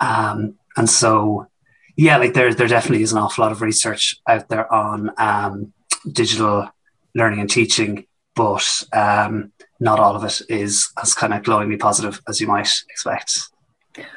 um, 0.00 0.54
and 0.78 0.88
so 0.88 1.48
yeah, 1.96 2.16
like 2.16 2.32
there 2.32 2.54
there 2.54 2.66
definitely 2.66 3.02
is 3.02 3.12
an 3.12 3.18
awful 3.18 3.42
lot 3.42 3.52
of 3.52 3.60
research 3.60 4.16
out 4.26 4.48
there 4.48 4.72
on 4.72 5.10
um, 5.18 5.74
digital 6.10 6.70
learning 7.14 7.40
and 7.40 7.50
teaching, 7.50 8.06
but 8.34 8.66
um, 8.94 9.52
not 9.80 10.00
all 10.00 10.16
of 10.16 10.24
it 10.24 10.40
is 10.48 10.90
as 11.02 11.12
kind 11.12 11.34
of 11.34 11.42
glowingly 11.42 11.76
positive 11.76 12.22
as 12.26 12.40
you 12.40 12.46
might 12.46 12.70
expect. 12.88 13.51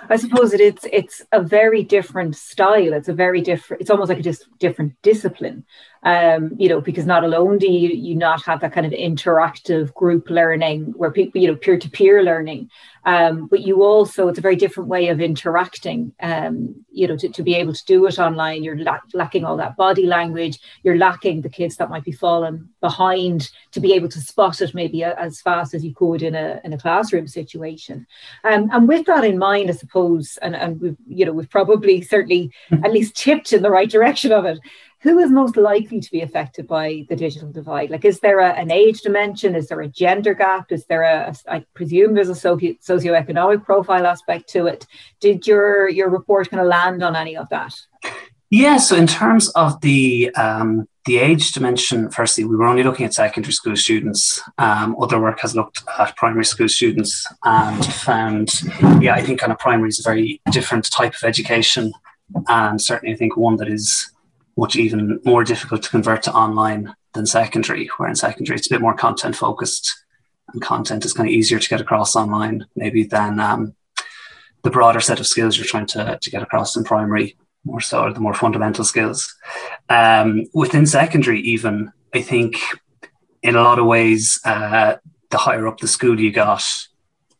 I 0.09 0.15
suppose 0.15 0.53
it, 0.53 0.61
it's 0.61 0.85
it's 0.91 1.21
a 1.31 1.41
very 1.41 1.83
different 1.83 2.35
style. 2.35 2.93
It's 2.93 3.09
a 3.09 3.13
very 3.13 3.41
different. 3.41 3.81
It's 3.81 3.89
almost 3.89 4.09
like 4.09 4.19
a 4.19 4.23
dis- 4.23 4.45
different 4.59 4.93
discipline 5.01 5.65
um, 6.05 6.51
you 6.57 6.69
know, 6.69 6.79
because 6.79 7.07
not 7.07 7.23
alone 7.23 7.57
do 7.57 7.67
you, 7.67 7.89
you 7.89 8.15
not 8.15 8.45
have 8.45 8.61
that 8.61 8.71
kind 8.71 8.85
of 8.85 8.93
interactive 8.93 9.91
group 9.95 10.29
learning 10.29 10.93
where 10.95 11.11
people, 11.11 11.41
you 11.41 11.47
know, 11.47 11.55
peer 11.55 11.79
to 11.79 11.89
peer 11.89 12.21
learning, 12.21 12.69
um, 13.05 13.47
but 13.47 13.61
you 13.61 13.83
also, 13.83 14.27
it's 14.27 14.37
a 14.37 14.41
very 14.41 14.55
different 14.55 14.87
way 14.87 15.07
of 15.07 15.19
interacting, 15.19 16.13
um, 16.19 16.75
you 16.91 17.07
know, 17.07 17.17
to, 17.17 17.27
to 17.29 17.41
be 17.41 17.55
able 17.55 17.73
to 17.73 17.85
do 17.85 18.05
it 18.05 18.19
online. 18.19 18.63
You're 18.63 18.77
la- 18.77 18.99
lacking 19.13 19.45
all 19.45 19.57
that 19.57 19.77
body 19.77 20.05
language, 20.05 20.59
you're 20.83 20.97
lacking 20.97 21.41
the 21.41 21.49
kids 21.49 21.77
that 21.77 21.89
might 21.89 22.03
be 22.03 22.11
falling 22.11 22.69
behind 22.81 23.49
to 23.71 23.79
be 23.79 23.93
able 23.93 24.09
to 24.09 24.21
spot 24.21 24.61
it 24.61 24.75
maybe 24.75 25.01
a, 25.01 25.15
as 25.15 25.41
fast 25.41 25.73
as 25.73 25.83
you 25.83 25.93
could 25.93 26.21
in 26.21 26.35
a, 26.35 26.61
in 26.63 26.71
a 26.73 26.77
classroom 26.77 27.27
situation. 27.27 28.05
Um, 28.43 28.69
and 28.71 28.87
with 28.87 29.07
that 29.07 29.23
in 29.23 29.39
mind, 29.39 29.69
I 29.69 29.73
suppose, 29.73 30.37
and, 30.43 30.55
and 30.55 30.79
we've, 30.79 30.97
you 31.07 31.25
know, 31.25 31.33
we've 31.33 31.49
probably 31.49 32.01
certainly 32.01 32.51
at 32.71 32.91
least 32.91 33.15
tipped 33.15 33.53
in 33.53 33.63
the 33.63 33.71
right 33.71 33.89
direction 33.89 34.31
of 34.31 34.45
it 34.45 34.59
who 35.05 35.19
is 35.19 35.29
most 35.29 35.55
likely 35.55 35.99
to 35.99 36.11
be 36.11 36.21
affected 36.21 36.65
by 36.65 37.05
the 37.09 37.15
digital 37.15 37.51
divide? 37.51 37.91
Like, 37.91 38.05
is 38.05 38.21
there 38.21 38.39
a, 38.39 38.53
an 38.53 38.71
age 38.71 39.01
dimension? 39.01 39.55
Is 39.55 39.67
there 39.67 39.81
a 39.81 39.87
gender 39.87 40.33
gap? 40.33 40.71
Is 40.71 40.87
there 40.87 41.03
a, 41.03 41.31
I 41.47 41.63
presume 41.75 42.15
there's 42.15 42.29
a 42.29 42.33
socio, 42.33 42.73
socioeconomic 42.81 43.63
profile 43.63 44.07
aspect 44.07 44.49
to 44.49 44.65
it? 44.65 44.87
Did 45.19 45.45
your, 45.45 45.87
your 45.89 46.09
report 46.09 46.49
kind 46.49 46.59
of 46.59 46.65
land 46.65 47.03
on 47.03 47.15
any 47.15 47.37
of 47.37 47.47
that? 47.49 47.75
Yeah, 48.49 48.77
so 48.77 48.95
in 48.95 49.05
terms 49.05 49.49
of 49.49 49.79
the 49.81 50.33
um, 50.35 50.87
the 51.05 51.19
age 51.19 51.51
dimension, 51.51 52.09
firstly, 52.09 52.43
we 52.43 52.55
were 52.55 52.65
only 52.65 52.81
looking 52.81 53.05
at 53.05 53.13
secondary 53.13 53.53
school 53.53 53.75
students. 53.75 54.41
Um, 54.57 54.95
other 54.99 55.21
work 55.21 55.39
has 55.41 55.55
looked 55.55 55.83
at 55.99 56.15
primary 56.15 56.45
school 56.45 56.67
students 56.67 57.27
and 57.43 57.85
found, 57.85 58.63
yeah, 58.99 59.13
I 59.13 59.21
think 59.21 59.39
kind 59.39 59.51
of 59.51 59.59
primary 59.59 59.89
is 59.89 59.99
a 59.99 60.09
very 60.09 60.41
different 60.51 60.89
type 60.91 61.13
of 61.13 61.23
education, 61.23 61.93
and 62.47 62.81
certainly 62.81 63.13
I 63.13 63.17
think 63.17 63.37
one 63.37 63.57
that 63.57 63.67
is 63.67 64.11
much 64.57 64.75
even 64.75 65.19
more 65.25 65.43
difficult 65.43 65.83
to 65.83 65.89
convert 65.89 66.23
to 66.23 66.33
online 66.33 66.93
than 67.13 67.25
secondary, 67.25 67.87
where 67.97 68.09
in 68.09 68.15
secondary 68.15 68.57
it's 68.57 68.67
a 68.67 68.73
bit 68.73 68.81
more 68.81 68.93
content 68.93 69.35
focused 69.35 69.95
and 70.53 70.61
content 70.61 71.05
is 71.05 71.13
kind 71.13 71.27
of 71.27 71.33
easier 71.33 71.59
to 71.59 71.69
get 71.69 71.81
across 71.81 72.15
online 72.15 72.65
maybe 72.75 73.03
than 73.03 73.39
um, 73.39 73.75
the 74.63 74.69
broader 74.69 74.99
set 74.99 75.19
of 75.19 75.27
skills 75.27 75.57
you're 75.57 75.65
trying 75.65 75.85
to, 75.85 76.17
to 76.21 76.29
get 76.29 76.41
across 76.41 76.75
in 76.75 76.83
primary. 76.83 77.35
more 77.63 77.81
so, 77.81 78.11
the 78.11 78.19
more 78.19 78.33
fundamental 78.33 78.85
skills. 78.85 79.35
Um, 79.89 80.45
within 80.53 80.85
secondary, 80.85 81.41
even, 81.41 81.91
I 82.13 82.21
think 82.21 82.57
in 83.41 83.55
a 83.55 83.63
lot 83.63 83.79
of 83.79 83.85
ways, 83.85 84.39
uh, 84.45 84.95
the 85.31 85.37
higher 85.37 85.67
up 85.67 85.79
the 85.79 85.87
school 85.87 86.19
you 86.19 86.31
got, 86.31 86.63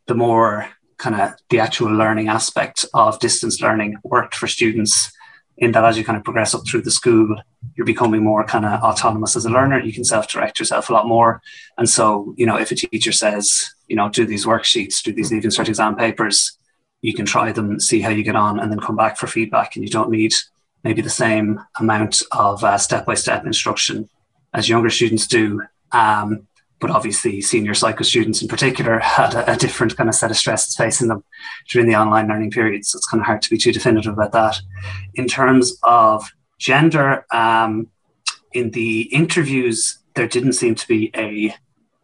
the 0.06 0.14
more 0.14 0.68
kind 0.98 1.20
of 1.20 1.34
the 1.50 1.60
actual 1.60 1.92
learning 1.92 2.28
aspect 2.28 2.84
of 2.94 3.18
distance 3.20 3.60
learning 3.60 3.96
worked 4.02 4.34
for 4.34 4.46
students 4.46 5.12
in 5.58 5.72
that 5.72 5.84
as 5.84 5.96
you 5.96 6.04
kind 6.04 6.18
of 6.18 6.24
progress 6.24 6.54
up 6.54 6.66
through 6.66 6.82
the 6.82 6.90
school, 6.90 7.36
you're 7.74 7.86
becoming 7.86 8.22
more 8.22 8.44
kind 8.44 8.64
of 8.64 8.82
autonomous 8.82 9.36
as 9.36 9.46
a 9.46 9.50
learner. 9.50 9.80
You 9.80 9.92
can 9.92 10.04
self-direct 10.04 10.58
yourself 10.58 10.90
a 10.90 10.92
lot 10.92 11.06
more. 11.06 11.40
And 11.78 11.88
so, 11.88 12.34
you 12.36 12.46
know, 12.46 12.56
if 12.56 12.70
a 12.70 12.74
teacher 12.74 13.12
says, 13.12 13.74
you 13.88 13.96
know, 13.96 14.08
do 14.08 14.26
these 14.26 14.44
worksheets, 14.44 15.02
do 15.02 15.12
these 15.12 15.32
leaving 15.32 15.50
cert 15.50 15.68
exam 15.68 15.96
papers, 15.96 16.58
you 17.00 17.14
can 17.14 17.24
try 17.24 17.52
them, 17.52 17.80
see 17.80 18.00
how 18.00 18.10
you 18.10 18.22
get 18.22 18.36
on, 18.36 18.60
and 18.60 18.70
then 18.70 18.80
come 18.80 18.96
back 18.96 19.16
for 19.16 19.26
feedback. 19.26 19.76
And 19.76 19.84
you 19.84 19.90
don't 19.90 20.10
need 20.10 20.34
maybe 20.84 21.02
the 21.02 21.10
same 21.10 21.60
amount 21.78 22.22
of 22.32 22.62
uh, 22.62 22.78
step-by-step 22.78 23.46
instruction 23.46 24.08
as 24.52 24.68
younger 24.68 24.90
students 24.90 25.26
do. 25.26 25.62
Um, 25.92 26.46
but 26.78 26.90
obviously 26.90 27.40
senior 27.40 27.74
cycle 27.74 28.04
students 28.04 28.42
in 28.42 28.48
particular 28.48 28.98
had 28.98 29.34
a, 29.34 29.52
a, 29.52 29.56
different 29.56 29.96
kind 29.96 30.08
of 30.08 30.14
set 30.14 30.30
of 30.30 30.36
stresses 30.36 30.76
facing 30.76 31.08
them 31.08 31.24
during 31.70 31.88
the 31.88 31.96
online 31.96 32.28
learning 32.28 32.50
period. 32.50 32.84
So 32.84 32.98
it's 32.98 33.06
kind 33.06 33.20
of 33.20 33.26
hard 33.26 33.42
to 33.42 33.50
be 33.50 33.58
too 33.58 33.72
definitive 33.72 34.12
about 34.12 34.32
that. 34.32 34.60
In 35.14 35.26
terms 35.26 35.78
of 35.82 36.30
gender, 36.58 37.24
um, 37.32 37.88
in 38.52 38.70
the 38.70 39.02
interviews, 39.02 39.98
there 40.14 40.28
didn't 40.28 40.54
seem 40.54 40.74
to 40.74 40.88
be 40.88 41.10
a 41.14 41.54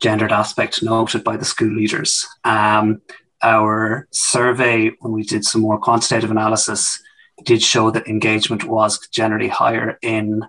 gendered 0.01 0.33
aspect 0.33 0.83
noted 0.83 1.23
by 1.23 1.37
the 1.37 1.45
school 1.45 1.75
leaders. 1.75 2.27
Um, 2.45 3.03
our 3.43 4.07
survey, 4.11 4.91
when 5.01 5.13
we 5.13 5.23
did 5.23 5.45
some 5.45 5.61
more 5.61 5.79
quantitative 5.79 6.31
analysis, 6.31 7.03
did 7.45 7.63
show 7.63 7.91
that 7.91 8.07
engagement 8.07 8.65
was 8.65 9.07
generally 9.09 9.49
higher 9.49 9.99
in 10.03 10.45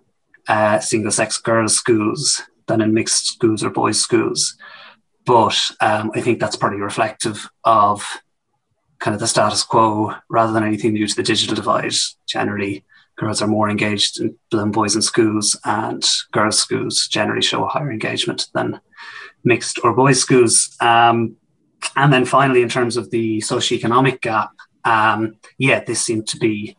uh, 0.48 0.80
single 0.80 1.12
sex 1.12 1.38
girls' 1.38 1.75
schools 1.75 2.44
than 2.67 2.82
in 2.82 2.93
mixed 2.93 3.27
schools 3.27 3.63
or 3.63 3.70
boys' 3.70 4.01
schools. 4.01 4.55
But 5.25 5.58
um, 5.79 6.12
I 6.15 6.22
think 6.22 6.39
that's 6.39 6.55
probably 6.55 6.79
reflective 6.79 7.50
of 7.63 8.05
kind 9.00 9.13
of 9.13 9.20
the 9.20 9.27
status 9.27 9.63
quo 9.63 10.13
rather 10.29 10.53
than 10.53 10.63
anything 10.63 10.93
due 10.93 11.08
to 11.08 11.15
the 11.15 11.24
digital 11.24 11.55
divide. 11.55 11.93
Generally, 12.27 12.86
girls 13.17 13.41
are 13.41 13.48
more 13.48 13.70
engaged 13.70 14.22
than 14.51 14.72
boys 14.72 14.96
in 14.96 15.01
schools, 15.01 15.60
and 15.65 16.03
girls' 16.32 16.60
schools 16.60 17.08
generally 17.08 17.41
show 17.41 17.63
a 17.63 17.67
higher 17.67 17.91
engagement 17.91 18.48
than 18.53 18.79
mixed 19.43 19.79
or 19.84 19.93
boys' 19.93 20.22
schools. 20.22 20.75
Um, 20.79 21.36
and 21.96 22.12
then 22.12 22.25
finally, 22.25 22.62
in 22.62 22.70
terms 22.70 22.98
of 22.98 23.12
the 23.12 23.39
socioeconomic 23.39 24.22
gap, 24.22 24.51
um, 24.86 25.36
yeah, 25.58 25.84
this 25.84 26.01
seemed 26.01 26.27
to 26.27 26.38
be 26.38 26.75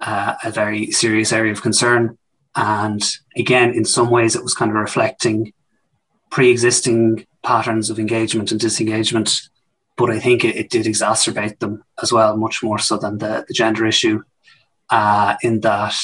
uh, 0.00 0.34
a 0.44 0.50
very 0.50 0.90
serious 0.90 1.32
area 1.32 1.52
of 1.52 1.62
concern. 1.62 2.18
And 2.56 3.02
again, 3.36 3.72
in 3.72 3.84
some 3.84 4.10
ways, 4.10 4.34
it 4.34 4.42
was 4.42 4.54
kind 4.54 4.70
of 4.70 4.76
reflecting 4.76 5.52
pre 6.30 6.50
existing 6.50 7.26
patterns 7.42 7.90
of 7.90 7.98
engagement 7.98 8.50
and 8.50 8.60
disengagement. 8.60 9.42
But 9.96 10.10
I 10.10 10.20
think 10.20 10.44
it, 10.44 10.56
it, 10.56 10.70
did 10.70 10.86
exacerbate 10.86 11.58
them 11.58 11.82
as 12.02 12.12
well, 12.12 12.36
much 12.36 12.62
more 12.62 12.78
so 12.78 12.96
than 12.96 13.18
the, 13.18 13.44
the 13.48 13.54
gender 13.54 13.84
issue. 13.86 14.22
Uh, 14.90 15.36
in 15.42 15.60
that, 15.60 15.96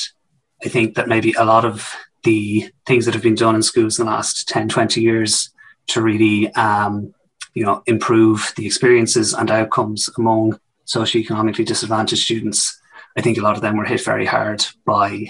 I 0.64 0.68
think 0.68 0.96
that 0.96 1.08
maybe 1.08 1.32
a 1.32 1.44
lot 1.44 1.64
of 1.64 1.92
the 2.24 2.70
things 2.86 3.04
that 3.04 3.14
have 3.14 3.22
been 3.22 3.34
done 3.34 3.54
in 3.54 3.62
schools 3.62 3.98
in 3.98 4.06
the 4.06 4.10
last 4.10 4.48
10, 4.48 4.68
20 4.68 5.00
years 5.00 5.50
to 5.88 6.02
really 6.02 6.52
um, 6.54 7.14
you 7.54 7.64
know, 7.64 7.82
improve 7.86 8.52
the 8.56 8.66
experiences 8.66 9.32
and 9.32 9.50
outcomes 9.50 10.10
among 10.18 10.58
socioeconomically 10.86 11.64
disadvantaged 11.64 12.22
students. 12.22 12.80
I 13.16 13.22
think 13.22 13.38
a 13.38 13.42
lot 13.42 13.56
of 13.56 13.62
them 13.62 13.76
were 13.76 13.84
hit 13.84 14.04
very 14.04 14.26
hard 14.26 14.64
by 14.84 15.26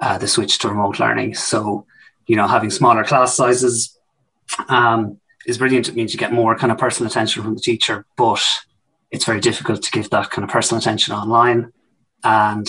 uh, 0.00 0.18
the 0.18 0.28
switch 0.28 0.58
to 0.58 0.68
remote 0.68 0.98
learning. 0.98 1.34
So, 1.34 1.86
you 2.26 2.36
know, 2.36 2.46
having 2.46 2.70
smaller 2.70 3.04
class 3.04 3.36
sizes 3.36 3.98
um, 4.68 5.18
is 5.46 5.58
brilliant. 5.58 5.88
It 5.88 5.94
means 5.94 6.12
you 6.12 6.18
get 6.18 6.32
more 6.32 6.56
kind 6.56 6.72
of 6.72 6.78
personal 6.78 7.10
attention 7.10 7.42
from 7.42 7.54
the 7.54 7.60
teacher, 7.60 8.06
but 8.16 8.42
it's 9.10 9.24
very 9.24 9.40
difficult 9.40 9.82
to 9.82 9.90
give 9.90 10.10
that 10.10 10.30
kind 10.30 10.44
of 10.44 10.50
personal 10.50 10.80
attention 10.80 11.14
online. 11.14 11.72
And 12.24 12.68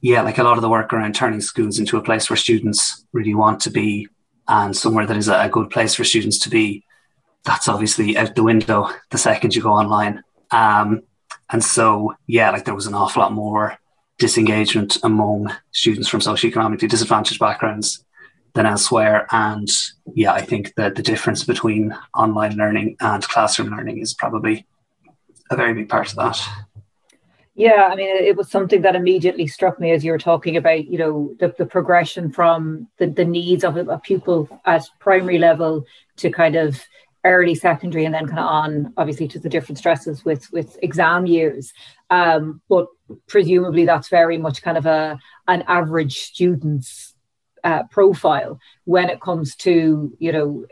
yeah, 0.00 0.22
like 0.22 0.38
a 0.38 0.42
lot 0.42 0.56
of 0.56 0.62
the 0.62 0.68
work 0.68 0.92
around 0.92 1.14
turning 1.14 1.40
schools 1.40 1.78
into 1.78 1.96
a 1.96 2.02
place 2.02 2.30
where 2.30 2.36
students 2.36 3.04
really 3.12 3.34
want 3.34 3.60
to 3.62 3.70
be 3.70 4.08
and 4.46 4.76
somewhere 4.76 5.06
that 5.06 5.16
is 5.16 5.28
a 5.28 5.50
good 5.52 5.70
place 5.70 5.94
for 5.94 6.04
students 6.04 6.38
to 6.38 6.50
be, 6.50 6.84
that's 7.44 7.68
obviously 7.68 8.16
out 8.16 8.34
the 8.34 8.42
window 8.42 8.88
the 9.10 9.18
second 9.18 9.54
you 9.54 9.62
go 9.62 9.72
online. 9.72 10.22
Um, 10.50 11.02
and 11.50 11.62
so, 11.62 12.14
yeah, 12.26 12.50
like 12.50 12.64
there 12.64 12.74
was 12.74 12.86
an 12.86 12.94
awful 12.94 13.22
lot 13.22 13.32
more 13.32 13.78
disengagement 14.18 14.98
among 15.02 15.52
students 15.70 16.08
from 16.08 16.20
socioeconomically 16.20 16.88
disadvantaged 16.88 17.40
backgrounds 17.40 18.04
than 18.54 18.66
elsewhere. 18.66 19.26
And 19.30 19.68
yeah, 20.14 20.32
I 20.32 20.42
think 20.42 20.74
that 20.74 20.96
the 20.96 21.02
difference 21.02 21.44
between 21.44 21.96
online 22.14 22.56
learning 22.56 22.96
and 23.00 23.22
classroom 23.22 23.70
learning 23.70 23.98
is 23.98 24.14
probably 24.14 24.66
a 25.50 25.56
very 25.56 25.74
big 25.74 25.88
part 25.88 26.10
of 26.10 26.16
that. 26.16 26.40
Yeah, 27.54 27.88
I 27.90 27.96
mean, 27.96 28.08
it 28.08 28.36
was 28.36 28.48
something 28.48 28.82
that 28.82 28.94
immediately 28.94 29.48
struck 29.48 29.80
me 29.80 29.90
as 29.90 30.04
you 30.04 30.12
were 30.12 30.18
talking 30.18 30.56
about, 30.56 30.86
you 30.86 30.96
know, 30.96 31.34
the, 31.40 31.52
the 31.58 31.66
progression 31.66 32.30
from 32.30 32.86
the, 32.98 33.08
the 33.08 33.24
needs 33.24 33.64
of 33.64 33.76
a, 33.76 33.84
a 33.86 33.98
pupil 33.98 34.48
at 34.64 34.84
primary 35.00 35.38
level 35.38 35.84
to 36.18 36.30
kind 36.30 36.54
of 36.54 36.80
early 37.28 37.54
secondary 37.54 38.04
and 38.04 38.14
then 38.14 38.26
kind 38.26 38.38
of 38.38 38.46
on 38.46 38.92
obviously 38.96 39.28
to 39.28 39.38
the 39.38 39.48
different 39.48 39.78
stresses 39.78 40.24
with 40.24 40.50
with 40.52 40.78
exam 40.82 41.26
years. 41.26 41.72
Um, 42.10 42.60
but 42.68 42.86
presumably 43.26 43.84
that's 43.84 44.08
very 44.08 44.38
much 44.38 44.62
kind 44.62 44.78
of 44.78 44.86
a 44.86 45.18
an 45.46 45.62
average 45.68 46.18
student's 46.18 47.14
uh, 47.64 47.84
profile 47.84 48.58
when 48.84 49.10
it 49.10 49.20
comes 49.20 49.54
to 49.56 50.16
you 50.18 50.32
know 50.32 50.66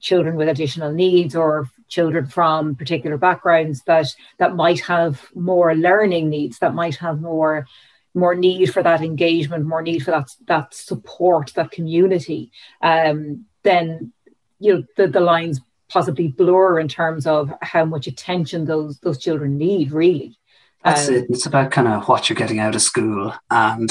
children 0.00 0.36
with 0.36 0.48
additional 0.48 0.92
needs 0.92 1.34
or 1.34 1.68
children 1.88 2.26
from 2.26 2.76
particular 2.76 3.16
backgrounds 3.16 3.82
that 3.86 4.06
that 4.38 4.54
might 4.54 4.80
have 4.80 5.26
more 5.34 5.74
learning 5.74 6.28
needs 6.28 6.58
that 6.58 6.74
might 6.74 6.96
have 6.96 7.20
more 7.20 7.66
more 8.14 8.34
need 8.34 8.72
for 8.72 8.82
that 8.82 9.00
engagement 9.00 9.64
more 9.64 9.82
need 9.82 10.00
for 10.00 10.10
that 10.10 10.28
that 10.46 10.74
support 10.74 11.52
that 11.54 11.70
community. 11.70 12.50
Um, 12.82 13.46
then 13.62 14.12
you 14.58 14.74
know 14.74 14.84
the, 14.96 15.06
the 15.06 15.20
lines 15.20 15.60
possibly 15.90 16.28
blur 16.28 16.78
in 16.78 16.88
terms 16.88 17.26
of 17.26 17.52
how 17.62 17.84
much 17.84 18.06
attention 18.06 18.64
those 18.64 18.98
those 19.00 19.18
children 19.18 19.58
need 19.58 19.92
really. 19.92 20.38
That's 20.84 21.08
um, 21.08 21.14
it. 21.14 21.26
It's 21.28 21.46
about 21.46 21.70
kind 21.70 21.88
of 21.88 22.08
what 22.08 22.28
you're 22.28 22.36
getting 22.36 22.60
out 22.60 22.74
of 22.74 22.82
school. 22.82 23.34
And 23.50 23.90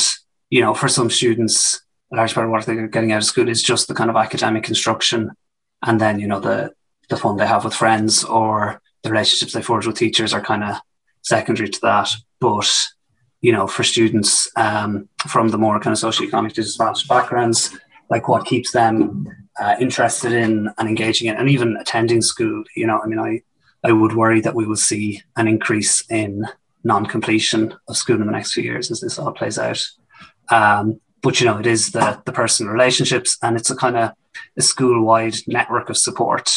you 0.50 0.62
know 0.62 0.74
for 0.74 0.88
some 0.88 1.10
students 1.10 1.82
a 2.12 2.16
large 2.16 2.34
part 2.34 2.46
of 2.46 2.52
what 2.52 2.66
they're 2.66 2.88
getting 2.88 3.12
out 3.12 3.20
of 3.20 3.26
school 3.26 3.48
is 3.48 3.62
just 3.62 3.88
the 3.88 3.94
kind 3.94 4.10
of 4.10 4.16
academic 4.16 4.68
instruction. 4.68 5.32
And 5.84 6.02
then 6.02 6.20
you 6.20 6.28
know 6.28 6.40
the 6.40 6.74
the 7.10 7.18
fun 7.18 7.38
they 7.38 7.48
have 7.48 7.66
with 7.66 7.74
friends 7.74 8.24
or 8.24 8.82
the 9.04 9.12
relationships 9.12 9.54
they 9.54 9.62
forge 9.62 9.88
with 9.88 9.98
teachers 9.98 10.34
are 10.34 10.42
kind 10.42 10.64
of 10.64 10.78
secondary 11.22 11.70
to 11.70 11.80
that. 11.82 12.12
But 12.40 12.88
you 13.42 13.52
know 13.52 13.68
for 13.68 13.84
students 13.84 14.48
um, 14.56 15.08
from 15.28 15.50
the 15.50 15.58
more 15.58 15.80
kind 15.80 15.96
of 15.96 16.02
socioeconomic 16.02 16.54
disadvantaged 16.54 17.08
backgrounds 17.08 17.78
like 18.10 18.28
what 18.28 18.46
keeps 18.46 18.72
them 18.72 19.26
uh, 19.60 19.76
interested 19.80 20.32
in 20.32 20.70
and 20.78 20.88
engaging 20.88 21.28
in 21.28 21.36
and 21.36 21.50
even 21.50 21.78
attending 21.78 22.22
school 22.22 22.64
you 22.76 22.88
know 22.88 23.00
i 23.02 23.08
mean 23.08 23.20
i 23.20 23.42
i 23.84 23.92
would 23.92 24.14
worry 24.14 24.42
that 24.42 24.56
we 24.56 24.66
will 24.66 24.76
see 24.76 25.22
an 25.36 25.48
increase 25.48 26.04
in 26.10 26.46
non-completion 26.84 27.74
of 27.88 27.98
school 27.98 28.20
in 28.20 28.26
the 28.26 28.32
next 28.32 28.54
few 28.54 28.64
years 28.64 28.92
as 28.92 29.02
this 29.02 29.20
all 29.20 29.32
plays 29.32 29.58
out. 29.58 29.82
Um, 30.50 31.00
but 31.22 31.40
you 31.40 31.46
know 31.46 31.58
it 31.58 31.68
is 31.68 31.92
the 31.92 32.22
the 32.26 32.32
personal 32.32 32.72
relationships 32.72 33.38
and 33.42 33.58
it's 33.58 33.70
a 33.70 33.76
kind 33.76 33.98
of 33.98 34.12
a 34.58 34.62
school-wide 34.62 35.36
network 35.48 35.90
of 35.90 35.98
support 35.98 36.50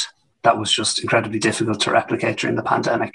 that 0.43 0.59
was 0.59 0.73
just 0.73 1.01
incredibly 1.01 1.39
difficult 1.39 1.81
to 1.81 1.91
replicate 1.91 2.39
during 2.39 2.57
the 2.57 2.63
pandemic. 2.63 3.15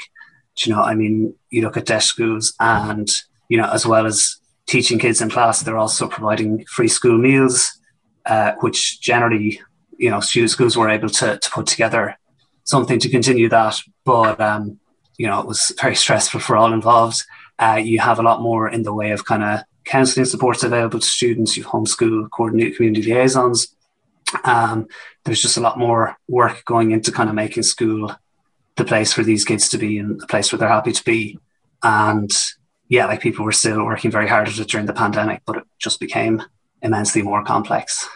You 0.58 0.74
know 0.74 0.82
i 0.82 0.96
mean? 0.96 1.34
You 1.50 1.62
look 1.62 1.77
at 1.77 1.86
DEIS 1.86 2.06
schools 2.06 2.53
and 2.60 3.10
you 3.48 3.58
know 3.58 3.70
as 3.72 3.86
well 3.86 4.06
as 4.06 4.38
teaching 4.65 5.00
kids 5.00 5.22
in 5.22 5.29
class 5.29 5.62
they're 5.62 5.77
also 5.77 6.08
providing 6.08 6.65
free 6.65 6.89
school 6.89 7.17
meals 7.17 7.79
uh, 8.25 8.51
which 8.60 9.00
generally 9.00 9.62
you 9.98 10.10
know 10.10 10.20
student 10.20 10.51
schools 10.51 10.77
were 10.77 10.89
able 10.89 11.10
to, 11.10 11.38
to 11.38 11.50
put 11.50 11.68
together 11.68 12.18
something 12.63 13.00
to 13.00 13.10
continue 13.10 13.50
that. 13.50 13.80
But 14.06 14.39
um, 14.39 14.80
you 15.18 15.27
know 15.27 15.39
it 15.39 15.48
was 15.48 15.72
very 15.82 15.96
stressful 15.96 16.39
for 16.39 16.58
all 16.58 16.74
involved. 16.74 17.24
Uh, 17.60 17.80
you 17.84 18.00
have 18.00 18.20
a 18.20 18.24
lot 18.24 18.42
more 18.42 18.70
in 18.70 18.84
the 18.84 18.94
way 18.94 19.12
of 19.12 19.25
kind 19.25 19.44
of 19.44 19.62
counselling 19.86 20.25
supports 20.25 20.63
available 20.63 21.00
to 21.00 21.06
students. 21.06 21.58
You've 21.58 21.68
homeschool 21.68 22.30
coordinated 22.32 22.75
community 22.75 23.13
liaisons. 23.13 23.75
Um, 24.44 24.88
there's 25.24 25.42
just 25.42 25.58
a 25.58 25.62
lot 25.62 25.80
more 25.80 26.18
work 26.27 26.66
going 26.66 26.92
into 26.92 27.12
kind 27.12 27.30
of 27.30 27.36
making 27.36 27.63
school 27.63 28.13
the 28.75 28.86
place 28.86 29.13
for 29.13 29.24
these 29.24 29.46
kids 29.46 29.70
to 29.70 29.77
be 29.77 29.98
and 29.98 30.20
the 30.20 30.27
place 30.27 30.51
where 30.51 30.60
they're 30.60 30.68
happy 30.68 30.92
to 30.92 31.04
be. 31.04 31.39
And 31.82 32.32
yeah 32.89 33.06
like 33.06 33.22
people 33.22 33.46
were 33.46 33.51
still 33.51 33.84
working 33.84 34.12
very 34.12 34.27
hard 34.27 34.48
at 34.48 34.58
it 34.58 34.68
during 34.68 34.86
the 34.86 34.94
pandemic 34.94 35.42
but 35.46 35.58
it 35.58 35.63
just 35.80 36.00
became 36.00 36.42
immensely 36.82 37.22
more 37.22 37.44
complex 37.44 38.08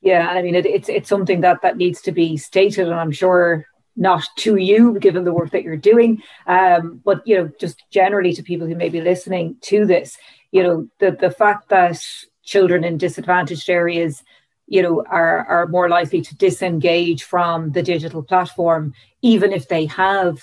yeah, 0.00 0.28
I 0.28 0.42
mean, 0.42 0.54
it, 0.54 0.66
it's 0.66 0.88
it's 0.88 1.08
something 1.08 1.40
that 1.40 1.62
that 1.62 1.76
needs 1.76 2.00
to 2.02 2.12
be 2.12 2.36
stated, 2.36 2.86
and 2.86 2.94
I'm 2.94 3.12
sure 3.12 3.66
not 3.96 4.24
to 4.36 4.56
you, 4.56 4.98
given 5.00 5.24
the 5.24 5.32
work 5.32 5.50
that 5.50 5.64
you're 5.64 5.76
doing, 5.76 6.22
um, 6.46 7.00
but 7.04 7.20
you 7.26 7.36
know, 7.36 7.50
just 7.60 7.82
generally 7.90 8.32
to 8.32 8.42
people 8.42 8.66
who 8.66 8.76
may 8.76 8.88
be 8.88 9.00
listening 9.00 9.56
to 9.62 9.84
this. 9.86 10.16
you 10.52 10.62
know, 10.62 10.88
the, 11.00 11.10
the 11.10 11.30
fact 11.30 11.68
that 11.68 12.00
children 12.44 12.84
in 12.84 12.96
disadvantaged 12.96 13.68
areas 13.68 14.22
you 14.68 14.82
know 14.82 15.04
are 15.08 15.44
are 15.46 15.66
more 15.66 15.88
likely 15.88 16.20
to 16.20 16.36
disengage 16.36 17.22
from 17.22 17.72
the 17.72 17.82
digital 17.82 18.22
platform 18.22 18.94
even 19.22 19.52
if 19.52 19.68
they 19.68 19.86
have 19.86 20.38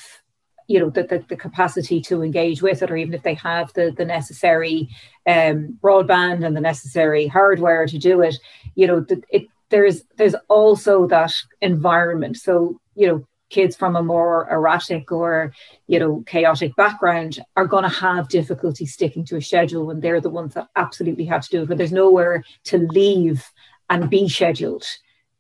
you 0.68 0.80
know 0.80 0.90
the, 0.90 1.04
the, 1.04 1.24
the, 1.28 1.36
capacity 1.36 2.02
to 2.02 2.24
engage 2.24 2.62
with 2.62 2.82
it 2.82 2.90
or 2.90 2.98
even 2.98 3.14
if 3.14 3.24
they 3.24 3.36
have 3.36 3.72
the 3.74 3.94
the 3.98 4.06
necessary 4.06 4.90
um, 5.28 5.78
broadband 5.82 6.46
and 6.46 6.56
the 6.56 6.62
necessary 6.62 7.28
hardware 7.28 7.86
to 7.86 7.98
do 7.98 8.22
it 8.22 8.36
you 8.76 8.88
know 8.88 9.00
the, 9.00 9.22
it 9.30 9.48
there's 9.70 10.04
there's 10.18 10.36
also 10.48 11.08
that 11.08 11.34
environment. 11.62 12.38
So 12.38 12.80
you 12.96 13.08
know 13.08 13.28
kids 13.50 13.76
from 13.76 13.96
a 13.96 14.04
more 14.04 14.48
erratic 14.50 15.12
or 15.12 15.54
you 15.88 16.00
know 16.00 16.24
chaotic 16.26 16.76
background 16.76 17.40
are 17.56 17.68
going 17.68 17.84
to 17.84 17.90
have 17.90 18.28
difficulty 18.30 18.86
sticking 18.86 19.26
to 19.26 19.38
a 19.38 19.42
schedule 19.42 19.86
when 19.86 20.00
they're 20.00 20.22
the 20.22 20.30
ones 20.30 20.56
that 20.56 20.68
absolutely 20.76 21.26
have 21.26 21.44
to 21.44 21.50
do 21.50 21.62
it 21.62 21.68
but 21.68 21.78
there's 21.78 21.92
nowhere 21.92 22.44
to 22.64 22.80
leave 22.80 23.48
and 23.92 24.10
be 24.10 24.28
scheduled 24.28 24.84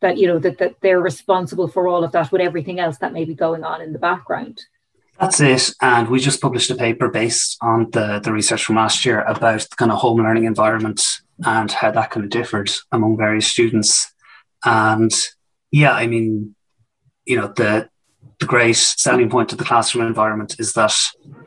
that 0.01 0.17
you 0.20 0.27
know 0.27 0.38
that, 0.38 0.60
that 0.60 0.75
they're 0.82 1.01
responsible 1.01 1.67
for 1.67 1.88
all 1.88 2.03
of 2.03 2.12
that 2.12 2.32
with 2.32 2.41
everything 2.41 2.79
else 2.79 3.00
that 3.00 3.12
may 3.12 3.25
be 3.25 3.34
going 3.34 3.63
on 3.63 3.82
in 3.82 3.91
the 3.91 4.00
background 4.00 4.62
that's 5.19 5.39
it. 5.39 5.72
And 5.81 6.10
we 6.10 6.19
just 6.19 6.41
published 6.41 6.69
a 6.72 6.75
paper 6.75 7.10
based 7.10 7.57
on 7.62 7.89
the, 7.91 8.19
the 8.19 8.34
research 8.34 8.65
from 8.65 8.75
last 8.75 9.05
year 9.05 9.22
about 9.22 9.62
the 9.62 9.75
kind 9.77 9.91
of 9.91 10.00
home 10.00 10.17
learning 10.17 10.45
environment 10.45 11.01
and 11.45 11.72
how 11.72 11.91
that 11.91 12.12
kind 12.12 12.25
of 12.25 12.29
differed 12.29 12.72
among 12.91 13.17
various 13.17 13.48
students. 13.48 14.12
And 14.63 15.12
yeah, 15.72 15.93
I 15.93 16.07
mean, 16.07 16.55
you 17.25 17.38
know, 17.38 17.48
the 17.48 17.89
the 18.39 18.45
great 18.45 18.75
selling 18.75 19.29
point 19.29 19.51
of 19.51 19.57
the 19.57 19.63
classroom 19.63 20.05
environment 20.05 20.55
is 20.60 20.74
that 20.74 20.93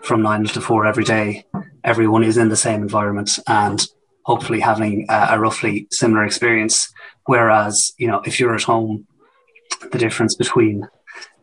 from 0.02 0.22
nine 0.22 0.44
to 0.44 0.60
four 0.60 0.86
every 0.86 1.04
day, 1.04 1.44
everyone 1.84 2.24
is 2.24 2.38
in 2.38 2.48
the 2.48 2.56
same 2.56 2.80
environment 2.80 3.38
and 3.46 3.86
hopefully 4.24 4.60
having 4.60 5.06
a, 5.10 5.28
a 5.32 5.38
roughly 5.38 5.86
similar 5.90 6.24
experience. 6.24 6.90
Whereas, 7.26 7.92
you 7.98 8.08
know, 8.08 8.22
if 8.24 8.40
you're 8.40 8.54
at 8.54 8.62
home, 8.62 9.06
the 9.92 9.98
difference 9.98 10.34
between 10.34 10.88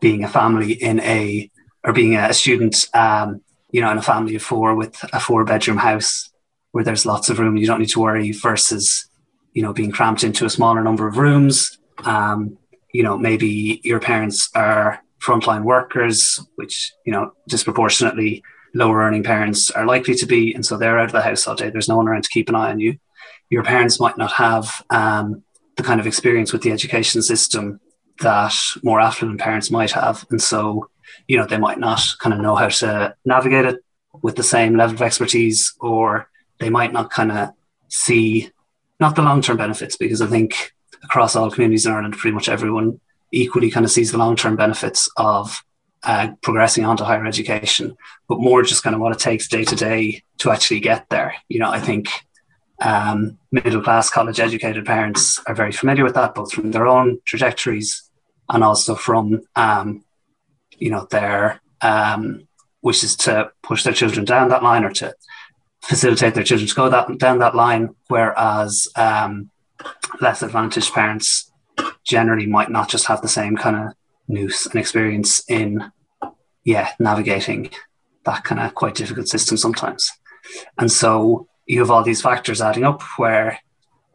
being 0.00 0.24
a 0.24 0.28
family 0.28 0.72
in 0.72 1.00
a 1.00 1.50
or 1.86 1.92
being 1.92 2.16
a 2.16 2.34
student, 2.34 2.84
um, 2.92 3.40
you 3.70 3.80
know, 3.80 3.90
in 3.90 3.96
a 3.96 4.02
family 4.02 4.34
of 4.34 4.42
four 4.42 4.74
with 4.74 5.02
a 5.12 5.20
four 5.20 5.44
bedroom 5.44 5.78
house 5.78 6.30
where 6.72 6.84
there's 6.84 7.06
lots 7.06 7.30
of 7.30 7.38
room, 7.38 7.56
you 7.56 7.66
don't 7.66 7.78
need 7.78 7.88
to 7.88 8.00
worry 8.00 8.32
versus, 8.32 9.08
you 9.54 9.62
know, 9.62 9.72
being 9.72 9.92
cramped 9.92 10.24
into 10.24 10.44
a 10.44 10.50
smaller 10.50 10.82
number 10.82 11.06
of 11.06 11.16
rooms. 11.16 11.78
Um, 12.04 12.58
you 12.92 13.02
know, 13.02 13.16
maybe 13.16 13.80
your 13.84 14.00
parents 14.00 14.50
are 14.54 15.00
frontline 15.20 15.62
workers, 15.62 16.40
which, 16.56 16.92
you 17.06 17.12
know, 17.12 17.32
disproportionately 17.48 18.42
lower 18.74 18.98
earning 18.98 19.22
parents 19.22 19.70
are 19.70 19.86
likely 19.86 20.14
to 20.16 20.26
be. 20.26 20.52
And 20.52 20.66
so 20.66 20.76
they're 20.76 20.98
out 20.98 21.06
of 21.06 21.12
the 21.12 21.22
house 21.22 21.46
all 21.46 21.54
day. 21.54 21.70
There's 21.70 21.88
no 21.88 21.96
one 21.96 22.08
around 22.08 22.24
to 22.24 22.30
keep 22.30 22.48
an 22.48 22.56
eye 22.56 22.70
on 22.70 22.80
you. 22.80 22.98
Your 23.48 23.62
parents 23.62 24.00
might 24.00 24.18
not 24.18 24.32
have 24.32 24.84
um, 24.90 25.44
the 25.76 25.82
kind 25.82 26.00
of 26.00 26.06
experience 26.06 26.52
with 26.52 26.62
the 26.62 26.72
education 26.72 27.22
system 27.22 27.80
that 28.20 28.54
more 28.82 29.00
affluent 29.00 29.40
parents 29.40 29.70
might 29.70 29.92
have. 29.92 30.26
And 30.30 30.42
so 30.42 30.90
you 31.26 31.36
know, 31.36 31.46
they 31.46 31.58
might 31.58 31.78
not 31.78 32.00
kind 32.18 32.34
of 32.34 32.40
know 32.40 32.56
how 32.56 32.68
to 32.68 33.14
navigate 33.24 33.64
it 33.64 33.84
with 34.22 34.36
the 34.36 34.42
same 34.42 34.76
level 34.76 34.96
of 34.96 35.02
expertise, 35.02 35.74
or 35.80 36.28
they 36.58 36.70
might 36.70 36.92
not 36.92 37.10
kind 37.10 37.32
of 37.32 37.50
see 37.88 38.50
not 38.98 39.14
the 39.16 39.22
long 39.22 39.42
term 39.42 39.56
benefits, 39.56 39.96
because 39.96 40.22
I 40.22 40.26
think 40.26 40.72
across 41.02 41.36
all 41.36 41.50
communities 41.50 41.86
in 41.86 41.92
Ireland, 41.92 42.16
pretty 42.16 42.34
much 42.34 42.48
everyone 42.48 43.00
equally 43.32 43.70
kind 43.70 43.84
of 43.84 43.92
sees 43.92 44.12
the 44.12 44.18
long 44.18 44.36
term 44.36 44.56
benefits 44.56 45.08
of 45.16 45.62
uh, 46.02 46.28
progressing 46.42 46.84
on 46.84 46.96
to 46.96 47.04
higher 47.04 47.26
education, 47.26 47.96
but 48.28 48.40
more 48.40 48.62
just 48.62 48.82
kind 48.82 48.94
of 48.94 49.00
what 49.00 49.12
it 49.12 49.18
takes 49.18 49.48
day 49.48 49.64
to 49.64 49.74
day 49.74 50.22
to 50.38 50.50
actually 50.50 50.80
get 50.80 51.08
there. 51.10 51.34
You 51.48 51.58
know, 51.58 51.70
I 51.70 51.80
think 51.80 52.08
um, 52.80 53.38
middle 53.50 53.82
class 53.82 54.10
college 54.10 54.38
educated 54.38 54.86
parents 54.86 55.40
are 55.46 55.54
very 55.54 55.72
familiar 55.72 56.04
with 56.04 56.14
that, 56.14 56.34
both 56.34 56.52
from 56.52 56.70
their 56.70 56.86
own 56.86 57.18
trajectories 57.24 58.08
and 58.48 58.62
also 58.62 58.94
from 58.94 59.42
um, 59.56 60.04
you 60.78 60.90
know 60.90 61.06
their 61.10 61.60
um, 61.82 62.46
wishes 62.82 63.16
to 63.16 63.50
push 63.62 63.82
their 63.82 63.92
children 63.92 64.24
down 64.24 64.48
that 64.48 64.62
line 64.62 64.84
or 64.84 64.92
to 64.92 65.14
facilitate 65.82 66.34
their 66.34 66.44
children 66.44 66.68
to 66.68 66.74
go 66.74 66.88
that 66.88 67.18
down 67.18 67.38
that 67.38 67.54
line, 67.54 67.94
whereas 68.08 68.88
um, 68.96 69.50
less 70.20 70.42
advantaged 70.42 70.92
parents 70.92 71.50
generally 72.04 72.46
might 72.46 72.70
not 72.70 72.88
just 72.88 73.06
have 73.06 73.22
the 73.22 73.28
same 73.28 73.56
kind 73.56 73.76
of 73.76 73.94
nous 74.28 74.66
and 74.66 74.76
experience 74.76 75.42
in 75.48 75.92
yeah 76.64 76.90
navigating 76.98 77.70
that 78.24 78.42
kind 78.44 78.60
of 78.60 78.74
quite 78.74 78.94
difficult 78.94 79.28
system 79.28 79.56
sometimes. 79.56 80.12
And 80.78 80.90
so 80.90 81.46
you 81.66 81.80
have 81.80 81.90
all 81.90 82.02
these 82.02 82.22
factors 82.22 82.60
adding 82.60 82.84
up 82.84 83.02
where 83.16 83.60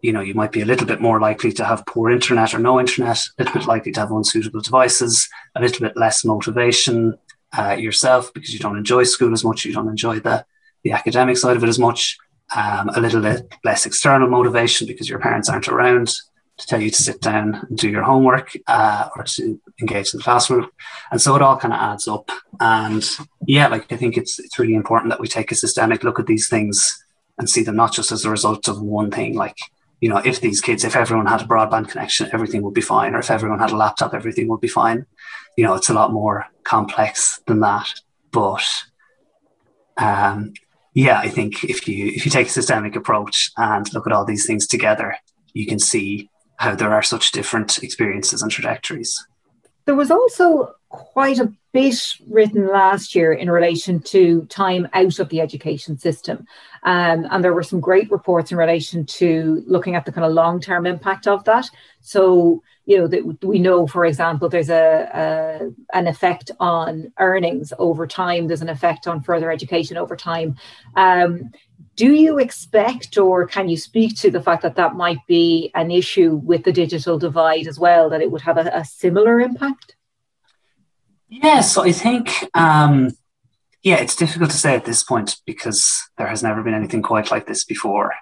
you 0.02 0.12
know 0.12 0.22
you 0.22 0.34
might 0.34 0.52
be 0.52 0.62
a 0.62 0.66
little 0.66 0.88
bit 0.88 1.02
more 1.02 1.20
likely 1.20 1.52
to 1.52 1.66
have 1.66 1.86
poor 1.86 2.10
internet 2.10 2.54
or 2.54 2.60
no 2.60 2.80
internet 2.80 3.18
a 3.38 3.44
little 3.44 3.60
bit 3.60 3.68
likely 3.68 3.92
to 3.92 4.00
have 4.00 4.12
unsuitable 4.12 4.62
devices 4.62 5.30
a 5.56 5.62
little 5.62 5.80
bit 5.88 5.98
less 5.98 6.24
motivation 6.26 7.18
uh, 7.58 7.76
yourself 7.78 8.34
because 8.34 8.54
you 8.54 8.60
don't 8.60 8.78
enjoy 8.78 9.04
school 9.04 9.34
as 9.34 9.44
much 9.44 9.66
you 9.66 9.74
don't 9.74 9.90
enjoy 9.90 10.20
the 10.20 10.46
the 10.84 10.92
academic 10.92 11.38
side 11.38 11.58
of 11.58 11.64
it 11.64 11.70
as 11.70 11.80
much 11.80 12.18
um, 12.56 12.90
a 12.96 13.00
little 13.00 13.22
bit 13.22 13.54
less 13.64 13.86
external 13.86 14.28
motivation 14.28 14.88
because 14.88 15.10
your 15.10 15.20
parents 15.20 15.50
aren't 15.50 15.68
around 15.68 16.08
to 16.58 16.68
tell 16.68 16.82
you 16.82 16.90
to 16.90 17.02
sit 17.02 17.22
down 17.22 17.56
and 17.70 17.78
do 17.78 17.90
your 17.90 18.04
homework 18.04 18.52
uh, 18.68 19.10
or 19.16 19.24
to 19.24 19.60
engage 19.80 20.14
in 20.14 20.18
the 20.18 20.24
classroom. 20.24 20.70
And 21.10 21.22
so 21.22 21.36
it 21.36 21.42
all 21.42 21.58
kind 21.58 21.74
of 21.74 21.80
adds 21.80 22.08
up. 22.08 22.30
And 22.60 23.04
yeah 23.48 23.68
like 23.68 23.92
i 23.92 23.98
think 23.98 24.18
it's 24.18 24.40
it's 24.40 24.60
really 24.60 24.76
important 24.76 25.10
that 25.10 25.20
we 25.20 25.28
take 25.28 25.52
a 25.52 25.56
systemic 25.56 26.04
look 26.04 26.20
at 26.20 26.28
these 26.28 26.48
things 26.48 27.04
and 27.38 27.50
see 27.50 27.64
them 27.64 27.76
not 27.76 27.94
just 27.94 28.12
as 28.12 28.24
a 28.24 28.30
result 28.30 28.68
of 28.68 28.82
one 28.82 29.12
thing 29.12 29.36
like 29.36 29.58
you 30.02 30.10
know, 30.10 30.18
if 30.18 30.42
these 30.42 30.60
kids, 30.60 30.84
if 30.84 30.96
everyone 30.96 31.28
had 31.28 31.42
a 31.42 31.46
broadband 31.46 31.90
connection, 31.90 32.28
everything 32.34 32.64
would 32.64 32.74
be 32.74 32.82
fine, 32.82 33.14
or 33.14 33.20
if 33.20 33.30
everyone 33.30 33.60
had 33.60 33.72
a 33.72 33.78
laptop, 33.78 34.14
everything 34.14 34.48
would 34.48 34.60
be 34.60 34.68
fine. 34.68 35.06
You 35.56 35.64
know, 35.64 35.76
it's 35.76 35.90
a 35.90 35.94
lot 35.94 36.12
more 36.12 36.48
complex 36.64 37.40
than 37.46 37.60
that. 37.60 37.88
But 38.32 38.64
um, 39.98 40.54
yeah, 40.96 41.20
I 41.20 41.30
think 41.30 41.64
if 41.64 41.88
you 41.88 42.08
if 42.08 42.26
you 42.26 42.32
take 42.32 42.48
a 42.48 42.52
systemic 42.52 42.96
approach 42.96 43.52
and 43.58 43.92
look 43.94 44.08
at 44.08 44.14
all 44.14 44.26
these 44.26 44.48
things 44.48 44.66
together, 44.66 45.16
you 45.54 45.68
can 45.68 45.80
see 45.80 46.30
how 46.58 46.76
there 46.76 46.94
are 46.94 47.04
such 47.04 47.32
different 47.32 47.84
experiences 47.84 48.42
and 48.42 48.52
trajectories. 48.52 49.26
There 49.86 49.96
was 49.96 50.10
also 50.10 50.74
quite 50.90 51.40
a 51.40 51.54
bit 51.74 51.96
written 52.28 52.68
last 52.68 53.16
year 53.16 53.34
in 53.34 53.50
relation 53.50 54.02
to 54.02 54.46
time 54.46 54.88
out 54.94 55.20
of 55.20 55.30
the 55.30 55.42
education 55.42 55.98
system. 55.98 56.46
Um, 56.84 57.28
and 57.30 57.44
there 57.44 57.54
were 57.54 57.64
some 57.64 57.80
great 57.80 58.12
reports 58.12 58.52
in 58.52 58.58
relation 58.58 59.06
to 59.06 59.64
looking 59.68 59.96
at 59.96 60.06
the 60.06 60.12
kind 60.12 60.26
of 60.26 60.34
long 60.34 60.60
term 60.60 60.86
impact 60.86 61.28
of 61.28 61.44
that. 61.46 61.70
So, 62.02 62.64
you 62.86 62.98
know, 62.98 63.08
that 63.08 63.44
we 63.44 63.60
know, 63.60 63.88
for 63.88 64.06
example, 64.06 64.50
there's 64.50 64.70
a, 64.70 65.10
a, 65.14 65.98
an 65.98 66.08
effect 66.08 66.52
on 66.60 67.12
earnings 67.20 67.72
over 67.78 68.08
time, 68.08 68.48
there's 68.48 68.62
an 68.62 68.70
effect 68.70 69.08
on 69.08 69.22
further 69.22 69.52
education 69.52 69.98
over 69.98 70.16
time. 70.16 70.56
Um, 70.96 71.52
do 71.96 72.14
you 72.14 72.40
expect 72.40 73.18
or 73.18 73.46
can 73.46 73.70
you 73.70 73.78
speak 73.78 74.16
to 74.18 74.32
the 74.32 74.42
fact 74.42 74.64
that 74.64 74.76
that 74.76 74.96
might 74.96 75.20
be 75.28 75.72
an 75.76 75.92
issue 75.92 76.36
with 76.36 76.64
the 76.64 76.72
digital 76.72 77.20
divide 77.20 77.68
as 77.68 77.78
well, 77.78 78.10
that 78.10 78.22
it 78.22 78.32
would 78.32 78.42
have 78.42 78.58
a, 78.58 78.72
a 78.74 78.84
similar 78.84 79.40
impact? 79.40 79.96
Yes, 81.32 81.74
so 81.74 81.84
I 81.84 81.94
think, 81.94 82.46
um, 82.54 83.12
yeah, 83.84 83.96
it's 83.96 84.18
difficult 84.18 84.52
to 84.52 84.58
say 84.58 84.76
at 84.76 84.84
this 84.84 85.02
point 85.02 85.38
because 85.46 86.04
there 86.18 86.28
has 86.28 86.44
never 86.44 86.62
been 86.62 86.74
anything 86.74 87.02
quite 87.02 87.32
like 87.32 87.48
this 87.48 87.64
before. 87.64 88.14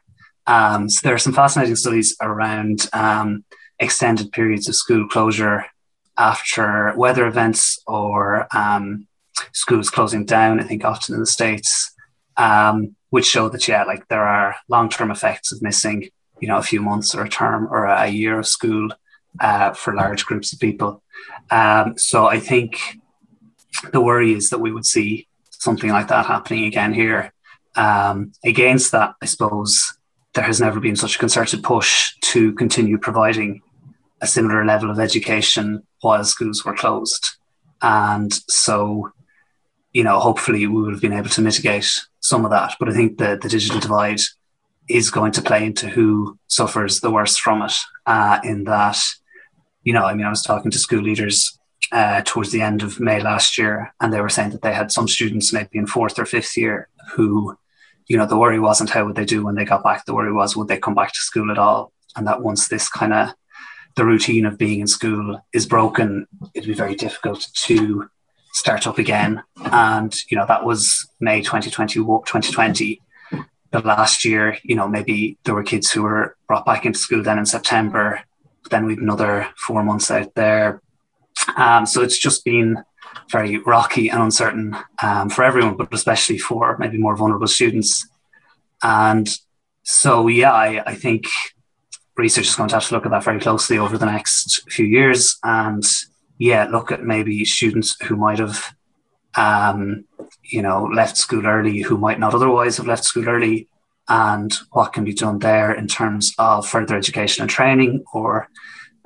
Um, 0.46 0.88
so 0.90 1.02
there 1.04 1.16
are 1.16 1.20
some 1.20 1.34
fascinating 1.34 1.76
studies 1.76 2.16
around 2.22 2.88
um, 2.94 3.44
extended 3.80 4.32
periods 4.32 4.70
of 4.70 4.76
school 4.76 5.08
closure 5.08 5.66
after 6.20 6.94
weather 6.96 7.26
events 7.26 7.80
or 7.88 8.48
um, 8.56 9.08
schools 9.54 9.90
closing 9.90 10.24
down, 10.24 10.60
I 10.60 10.64
think 10.64 10.86
often 10.86 11.16
in 11.16 11.20
the 11.20 11.26
States, 11.26 11.92
um, 12.38 12.96
which 13.10 13.26
show 13.26 13.50
that, 13.50 13.68
yeah, 13.68 13.86
like 13.86 14.08
there 14.08 14.28
are 14.28 14.56
long 14.68 14.88
term 14.88 15.10
effects 15.10 15.52
of 15.52 15.64
missing, 15.64 16.10
you 16.40 16.48
know, 16.48 16.58
a 16.58 16.64
few 16.64 16.80
months 16.80 17.16
or 17.16 17.24
a 17.24 17.30
term 17.30 17.68
or 17.72 17.86
a 17.86 18.08
year 18.08 18.38
of 18.38 18.46
school 18.46 18.90
uh, 19.40 19.74
for 19.74 19.96
large 19.96 20.28
groups 20.28 20.54
of 20.54 20.60
people. 20.60 21.02
Um, 21.50 21.98
so 21.98 22.28
I 22.28 22.40
think 22.40 22.99
the 23.92 24.02
worry 24.02 24.34
is 24.34 24.50
that 24.50 24.60
we 24.60 24.72
would 24.72 24.86
see 24.86 25.28
something 25.52 25.90
like 25.90 26.08
that 26.08 26.26
happening 26.26 26.66
again 26.66 26.94
here. 26.94 27.34
Um, 27.76 28.32
against 28.44 28.92
that, 28.92 29.16
I 29.22 29.26
suppose 29.26 29.94
there 30.34 30.44
has 30.44 30.60
never 30.60 30.80
been 30.80 30.96
such 30.96 31.16
a 31.16 31.20
concerted 31.20 31.64
push 31.64 32.14
to 32.22 32.54
continue 32.54 32.98
providing 32.98 33.62
a 34.22 34.28
similar 34.28 34.66
level 34.66 34.90
of 34.90 35.00
education 35.00 35.84
while 36.02 36.24
schools 36.24 36.66
were 36.66 36.76
closed. 36.76 37.30
And 37.82 38.34
so, 38.50 39.12
you 39.94 40.04
know, 40.04 40.20
hopefully 40.20 40.68
we 40.68 40.82
would 40.82 40.92
have 40.92 41.02
been 41.02 41.14
able 41.14 41.30
to 41.30 41.42
mitigate 41.42 41.90
some 42.20 42.44
of 42.44 42.52
that. 42.52 42.76
But 42.80 42.90
I 42.90 42.94
think 42.94 43.18
the, 43.18 43.40
the 43.42 43.50
digital 43.50 43.80
divide 43.80 44.20
is 44.90 45.12
going 45.12 45.32
to 45.34 45.42
play 45.42 45.66
into 45.66 45.88
who 45.88 46.38
suffers 46.48 47.00
the 47.00 47.12
worst 47.12 47.40
from 47.40 47.62
it, 47.62 47.74
uh, 48.06 48.40
in 48.44 48.66
that 48.66 48.98
you 49.84 49.94
know, 49.94 50.06
I 50.06 50.14
mean, 50.14 50.26
I 50.26 50.30
was 50.30 50.44
talking 50.44 50.72
to 50.72 50.80
school 50.80 51.02
leaders 51.02 51.59
uh, 51.92 52.22
towards 52.26 52.52
the 52.52 52.62
end 52.62 52.84
of 52.84 53.00
May 53.00 53.22
last 53.22 53.58
year, 53.58 53.94
and 54.00 54.14
they 54.14 54.22
were 54.22 54.30
saying 54.30 54.52
that 54.52 54.62
they 54.62 54.74
had 54.74 54.92
some 54.92 55.08
students 55.08 55.54
maybe 55.54 55.78
in 55.78 55.88
fourth 55.88 56.20
or 56.20 56.26
fifth 56.26 56.56
year 56.56 56.90
who 57.14 57.58
you 58.10 58.18
know, 58.18 58.26
the 58.26 58.38
worry 58.38 58.60
wasn't 58.60 58.90
how 58.90 59.06
would 59.06 59.16
they 59.16 59.24
do 59.24 59.46
when 59.46 59.56
they 59.56 59.64
got 59.64 59.84
back. 59.84 60.04
The 60.04 60.16
worry 60.16 60.34
was 60.34 60.58
would 60.58 60.68
they 60.68 60.80
come 60.80 60.96
back 60.96 61.14
to 61.14 61.20
school 61.20 61.52
at 61.52 61.60
all. 61.60 61.94
And 62.16 62.28
that 62.28 62.42
once 62.42 62.68
this 62.68 62.90
kind 62.90 63.14
of 63.14 63.30
the 63.96 64.04
routine 64.04 64.46
of 64.46 64.58
being 64.58 64.80
in 64.80 64.88
school 64.88 65.40
is 65.54 65.68
broken, 65.68 66.28
it'd 66.56 66.68
be 66.68 66.74
very 66.74 66.96
difficult 66.96 67.48
to 67.54 68.10
start 68.54 68.88
up 68.88 68.98
again. 68.98 69.44
And, 69.58 70.14
you 70.30 70.38
know, 70.38 70.46
that 70.48 70.66
was 70.66 71.08
May 71.20 71.42
2020, 71.42 72.00
2020. 72.00 73.02
The 73.72 73.80
last 73.82 74.26
year, 74.26 74.58
you 74.64 74.76
know, 74.76 74.88
maybe 74.88 75.38
there 75.44 75.54
were 75.54 75.64
kids 75.64 75.92
who 75.92 76.02
were 76.02 76.36
brought 76.48 76.66
back 76.66 76.88
into 76.88 76.98
school 76.98 77.22
then 77.22 77.38
in 77.38 77.46
September. 77.46 78.22
Then 78.72 78.88
we've 78.88 78.98
another 78.98 79.48
four 79.56 79.84
months 79.84 80.10
out 80.10 80.34
there. 80.34 80.82
Um, 81.56 81.86
so 81.86 82.02
it's 82.02 82.18
just 82.18 82.46
been 82.46 82.84
very 83.32 83.58
rocky 83.58 84.10
and 84.10 84.22
uncertain 84.22 84.76
um, 85.02 85.30
for 85.30 85.44
everyone, 85.44 85.78
but 85.78 85.94
especially 85.94 86.38
for 86.38 86.78
maybe 86.78 86.98
more 86.98 87.16
vulnerable 87.16 87.48
students. 87.48 88.08
And 88.82 89.30
so, 89.84 90.28
yeah, 90.28 90.52
I, 90.52 90.84
I 90.86 90.96
think 90.96 91.26
research 92.18 92.48
is 92.48 92.56
going 92.56 92.70
to 92.70 92.76
have 92.76 92.88
to 92.88 92.96
look 92.96 93.06
at 93.06 93.12
that 93.12 93.24
very 93.24 93.40
closely 93.40 93.78
over 93.78 93.98
the 93.98 94.06
next 94.06 94.70
few 94.72 94.86
years. 94.86 95.38
And 95.44 95.84
yeah, 96.38 96.66
look 96.66 96.92
at 96.92 97.04
maybe 97.04 97.46
students 97.46 98.02
who 98.04 98.16
might 98.16 98.40
have, 98.40 98.74
um, 99.36 100.06
you 100.44 100.62
know, 100.62 100.84
left 100.84 101.18
school 101.18 101.46
early, 101.46 101.80
who 101.80 101.98
might 101.98 102.20
not 102.20 102.34
otherwise 102.34 102.78
have 102.78 102.88
left 102.88 103.04
school 103.04 103.28
early, 103.28 103.68
and 104.08 104.54
what 104.72 104.94
can 104.94 105.04
be 105.04 105.14
done 105.14 105.40
there 105.40 105.72
in 105.72 105.88
terms 105.88 106.34
of 106.40 106.68
further 106.68 106.98
education 106.98 107.44
and 107.44 107.50
training 107.50 108.04
or 108.14 108.48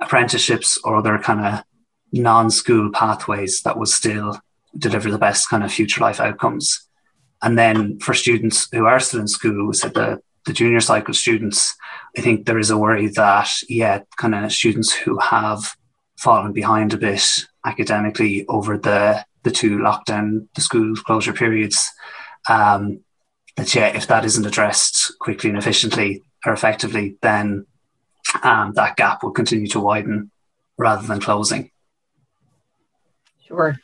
apprenticeships 0.00 0.78
or 0.82 0.96
other 0.96 1.18
kind 1.18 1.44
of 1.44 1.64
non-school 2.14 2.90
pathways 2.92 3.62
that 3.62 3.76
will 3.76 3.86
still 3.86 4.38
deliver 4.76 5.10
the 5.10 5.18
best 5.18 5.48
kind 5.48 5.64
of 5.64 5.72
future 5.72 6.00
life 6.00 6.20
outcomes. 6.20 6.86
And 7.42 7.58
then 7.58 7.98
for 7.98 8.14
students 8.14 8.68
who 8.72 8.86
are 8.86 9.00
still 9.00 9.20
in 9.20 9.28
school, 9.28 9.70
the, 9.70 10.20
the 10.46 10.52
junior 10.52 10.80
cycle 10.80 11.14
students, 11.14 11.74
I 12.16 12.20
think 12.20 12.46
there 12.46 12.58
is 12.58 12.70
a 12.70 12.78
worry 12.78 13.08
that, 13.08 13.50
yeah, 13.68 14.00
kind 14.16 14.34
of 14.34 14.52
students 14.52 14.92
who 14.92 15.18
have 15.18 15.76
fallen 16.16 16.52
behind 16.52 16.94
a 16.94 16.98
bit 16.98 17.22
academically 17.66 18.46
over 18.48 18.78
the, 18.78 19.24
the 19.42 19.50
two 19.50 19.78
lockdown, 19.78 20.46
the 20.54 20.60
school 20.60 20.94
closure 20.96 21.32
periods, 21.32 21.90
um, 22.48 23.00
that, 23.56 23.74
yeah, 23.74 23.88
if 23.88 24.06
that 24.06 24.24
isn't 24.24 24.46
addressed 24.46 25.18
quickly 25.18 25.50
and 25.50 25.58
efficiently 25.58 26.22
or 26.46 26.52
effectively, 26.52 27.16
then 27.22 27.66
um, 28.42 28.72
that 28.74 28.96
gap 28.96 29.22
will 29.22 29.30
continue 29.30 29.68
to 29.68 29.80
widen 29.80 30.30
rather 30.76 31.06
than 31.06 31.20
closing. 31.20 31.70
Sure. 33.54 33.78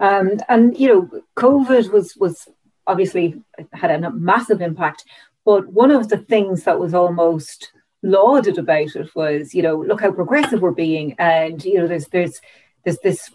Um, 0.00 0.38
and 0.48 0.76
you 0.78 0.88
know, 0.88 1.22
COVID 1.36 1.92
was 1.92 2.16
was 2.16 2.48
obviously 2.86 3.42
had 3.72 3.90
a 3.90 4.10
massive 4.10 4.60
impact, 4.60 5.04
but 5.44 5.66
one 5.68 5.90
of 5.90 6.08
the 6.08 6.18
things 6.18 6.64
that 6.64 6.78
was 6.78 6.92
almost 6.94 7.72
lauded 8.02 8.58
about 8.58 8.94
it 8.96 9.14
was, 9.14 9.54
you 9.54 9.62
know, 9.62 9.76
look 9.76 10.02
how 10.02 10.12
progressive 10.12 10.60
we're 10.60 10.72
being, 10.72 11.14
and 11.18 11.64
you 11.64 11.78
know, 11.78 11.86
there's 11.86 12.08
there's 12.08 12.40
there's 12.84 12.98
this 12.98 13.30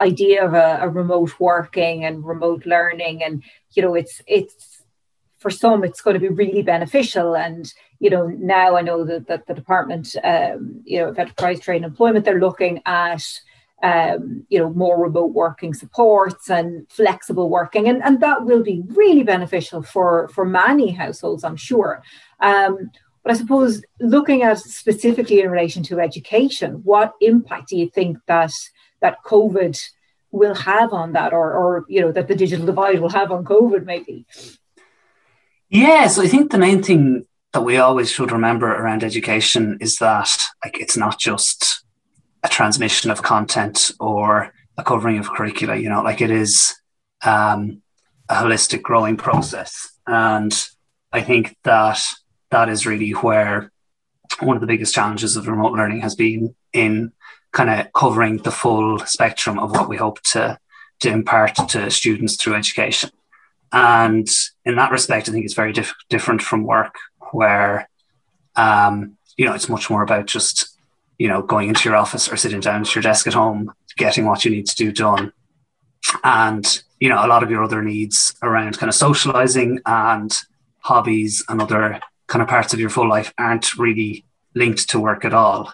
idea 0.00 0.44
of 0.44 0.54
a, 0.54 0.78
a 0.80 0.88
remote 0.88 1.38
working 1.40 2.04
and 2.04 2.24
remote 2.24 2.64
learning, 2.64 3.22
and 3.22 3.42
you 3.72 3.82
know, 3.82 3.94
it's 3.94 4.22
it's 4.26 4.82
for 5.38 5.50
some 5.50 5.84
it's 5.84 6.00
going 6.00 6.14
to 6.14 6.20
be 6.20 6.28
really 6.28 6.62
beneficial. 6.62 7.36
And 7.36 7.72
you 8.00 8.10
know 8.10 8.26
now 8.26 8.76
i 8.76 8.80
know 8.80 9.04
that, 9.04 9.26
that 9.26 9.46
the 9.46 9.54
department 9.54 10.14
um, 10.24 10.80
you 10.84 10.98
know 10.98 11.08
of 11.08 11.18
enterprise 11.18 11.60
trade 11.60 11.76
and 11.76 11.84
employment 11.84 12.24
they're 12.24 12.40
looking 12.40 12.80
at 12.86 13.22
um, 13.82 14.44
you 14.48 14.58
know, 14.58 14.70
more 14.70 15.00
remote 15.00 15.32
working 15.32 15.72
supports 15.72 16.50
and 16.50 16.90
flexible 16.90 17.48
working, 17.48 17.88
and, 17.88 18.02
and 18.02 18.20
that 18.20 18.44
will 18.44 18.62
be 18.62 18.82
really 18.88 19.22
beneficial 19.22 19.82
for 19.82 20.28
for 20.28 20.44
many 20.44 20.90
households, 20.90 21.44
I'm 21.44 21.56
sure. 21.56 22.02
Um, 22.40 22.90
but 23.22 23.32
I 23.32 23.34
suppose 23.34 23.82
looking 24.00 24.42
at 24.42 24.58
specifically 24.58 25.40
in 25.40 25.50
relation 25.50 25.82
to 25.84 26.00
education, 26.00 26.80
what 26.84 27.12
impact 27.20 27.68
do 27.68 27.76
you 27.76 27.88
think 27.88 28.18
that 28.26 28.52
that 29.00 29.22
COVID 29.24 29.78
will 30.30 30.54
have 30.54 30.92
on 30.92 31.12
that, 31.12 31.32
or 31.32 31.52
or 31.52 31.84
you 31.88 32.00
know 32.00 32.10
that 32.12 32.26
the 32.26 32.34
digital 32.34 32.66
divide 32.66 33.00
will 33.00 33.10
have 33.10 33.30
on 33.30 33.44
COVID, 33.44 33.84
maybe? 33.84 34.26
Yeah, 35.70 36.08
so 36.08 36.22
I 36.22 36.28
think 36.28 36.50
the 36.50 36.58
main 36.58 36.82
thing 36.82 37.26
that 37.52 37.60
we 37.60 37.76
always 37.76 38.10
should 38.10 38.32
remember 38.32 38.66
around 38.66 39.04
education 39.04 39.78
is 39.80 39.96
that 39.96 40.30
like 40.64 40.80
it's 40.80 40.96
not 40.96 41.18
just 41.18 41.84
a 42.42 42.48
transmission 42.48 43.10
of 43.10 43.22
content 43.22 43.92
or 44.00 44.52
a 44.76 44.84
covering 44.84 45.18
of 45.18 45.30
curricula. 45.30 45.76
You 45.76 45.88
know, 45.88 46.02
like 46.02 46.20
it 46.20 46.30
is 46.30 46.74
um, 47.24 47.82
a 48.28 48.34
holistic 48.34 48.82
growing 48.82 49.16
process, 49.16 49.90
and 50.06 50.52
I 51.12 51.22
think 51.22 51.56
that 51.64 52.00
that 52.50 52.68
is 52.68 52.86
really 52.86 53.10
where 53.10 53.70
one 54.40 54.56
of 54.56 54.60
the 54.60 54.66
biggest 54.66 54.94
challenges 54.94 55.36
of 55.36 55.48
remote 55.48 55.72
learning 55.72 56.00
has 56.00 56.14
been 56.14 56.54
in 56.72 57.12
kind 57.52 57.70
of 57.70 57.92
covering 57.92 58.38
the 58.38 58.50
full 58.50 58.98
spectrum 59.00 59.58
of 59.58 59.72
what 59.72 59.88
we 59.88 59.96
hope 59.96 60.20
to 60.22 60.58
to 61.00 61.10
impart 61.10 61.54
to 61.68 61.90
students 61.90 62.36
through 62.36 62.54
education. 62.54 63.10
And 63.72 64.28
in 64.64 64.76
that 64.76 64.90
respect, 64.90 65.28
I 65.28 65.32
think 65.32 65.44
it's 65.44 65.54
very 65.54 65.72
diff- 65.72 65.94
different 66.08 66.42
from 66.42 66.64
work, 66.64 66.94
where 67.32 67.88
um, 68.56 69.16
you 69.36 69.44
know 69.44 69.54
it's 69.54 69.68
much 69.68 69.90
more 69.90 70.02
about 70.02 70.26
just 70.26 70.77
you 71.18 71.28
know, 71.28 71.42
going 71.42 71.68
into 71.68 71.88
your 71.88 71.96
office 71.96 72.30
or 72.30 72.36
sitting 72.36 72.60
down 72.60 72.82
at 72.82 72.94
your 72.94 73.02
desk 73.02 73.26
at 73.26 73.34
home, 73.34 73.72
getting 73.96 74.24
what 74.24 74.44
you 74.44 74.50
need 74.50 74.66
to 74.66 74.76
do 74.76 74.92
done. 74.92 75.32
And, 76.24 76.82
you 77.00 77.08
know, 77.08 77.24
a 77.24 77.26
lot 77.26 77.42
of 77.42 77.50
your 77.50 77.64
other 77.64 77.82
needs 77.82 78.34
around 78.42 78.78
kind 78.78 78.88
of 78.88 78.94
socializing 78.94 79.80
and 79.84 80.34
hobbies 80.78 81.44
and 81.48 81.60
other 81.60 82.00
kind 82.28 82.42
of 82.42 82.48
parts 82.48 82.72
of 82.72 82.80
your 82.80 82.90
full 82.90 83.08
life 83.08 83.34
aren't 83.36 83.76
really 83.76 84.24
linked 84.54 84.88
to 84.90 85.00
work 85.00 85.24
at 85.24 85.34
all. 85.34 85.72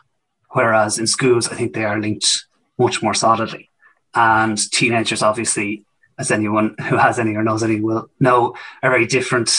Whereas 0.51 0.99
in 0.99 1.07
schools, 1.07 1.49
I 1.49 1.55
think 1.55 1.75
they 1.75 1.85
are 1.85 2.01
linked 2.01 2.47
much 2.79 3.03
more 3.03 3.15
solidly. 3.15 3.71
And 4.15 4.59
teenagers, 4.71 5.23
obviously, 5.23 5.85
as 6.19 6.31
anyone 6.31 6.77
who 6.89 6.97
has 6.97 7.19
any 7.19 7.35
or 7.35 7.43
knows 7.43 7.63
any 7.63 7.81
will 7.81 8.09
know, 8.21 8.55
are 8.83 8.91
very 8.91 9.07
different 9.07 9.51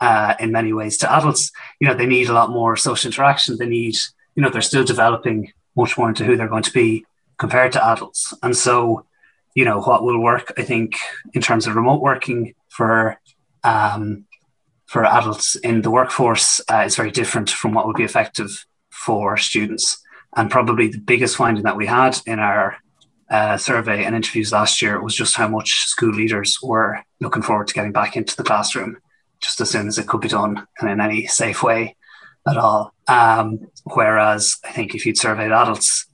uh, 0.00 0.34
in 0.38 0.52
many 0.52 0.72
ways 0.72 0.96
to 0.98 1.12
adults. 1.12 1.50
You 1.80 1.88
know, 1.88 1.94
they 1.94 2.06
need 2.06 2.28
a 2.28 2.32
lot 2.32 2.50
more 2.50 2.76
social 2.76 3.08
interaction. 3.08 3.56
They 3.58 3.66
need 3.66 3.96
you 4.34 4.42
know, 4.42 4.50
they're 4.50 4.62
still 4.62 4.84
developing 4.84 5.52
much 5.76 5.96
more 5.98 6.08
into 6.08 6.24
who 6.24 6.36
they're 6.36 6.48
going 6.48 6.62
to 6.62 6.72
be 6.72 7.04
compared 7.38 7.72
to 7.72 7.86
adults. 7.86 8.34
And 8.42 8.56
so, 8.56 9.06
you 9.54 9.64
know, 9.64 9.80
what 9.80 10.04
will 10.04 10.20
work, 10.20 10.52
I 10.56 10.62
think, 10.62 10.96
in 11.32 11.42
terms 11.42 11.66
of 11.66 11.76
remote 11.76 12.02
working 12.02 12.54
for 12.68 13.18
um, 13.62 14.26
for 14.86 15.04
adults 15.04 15.56
in 15.56 15.82
the 15.82 15.90
workforce 15.90 16.60
uh, 16.70 16.84
is 16.86 16.96
very 16.96 17.10
different 17.10 17.50
from 17.50 17.72
what 17.72 17.86
would 17.86 17.96
be 17.96 18.04
effective 18.04 18.66
for 18.90 19.36
students. 19.36 20.02
And 20.36 20.50
probably 20.50 20.88
the 20.88 20.98
biggest 20.98 21.36
finding 21.36 21.64
that 21.64 21.76
we 21.76 21.86
had 21.86 22.18
in 22.26 22.38
our 22.38 22.76
uh, 23.30 23.56
survey 23.56 24.04
and 24.04 24.14
interviews 24.14 24.52
last 24.52 24.82
year 24.82 25.00
was 25.02 25.14
just 25.14 25.34
how 25.34 25.48
much 25.48 25.86
school 25.86 26.12
leaders 26.12 26.58
were 26.62 27.02
looking 27.20 27.42
forward 27.42 27.66
to 27.68 27.74
getting 27.74 27.92
back 27.92 28.16
into 28.16 28.36
the 28.36 28.42
classroom 28.44 28.98
just 29.40 29.60
as 29.60 29.70
soon 29.70 29.88
as 29.88 29.98
it 29.98 30.06
could 30.06 30.20
be 30.20 30.28
done 30.28 30.66
and 30.78 30.90
in 30.90 31.00
any 31.00 31.26
safe 31.26 31.62
way 31.62 31.96
at 32.46 32.56
all. 32.56 32.92
Um, 33.08 33.68
whereas 33.84 34.56
I 34.64 34.72
think 34.72 34.94
if 34.94 35.06
you'd 35.06 35.18
surveyed 35.18 35.52
adults, 35.52 36.06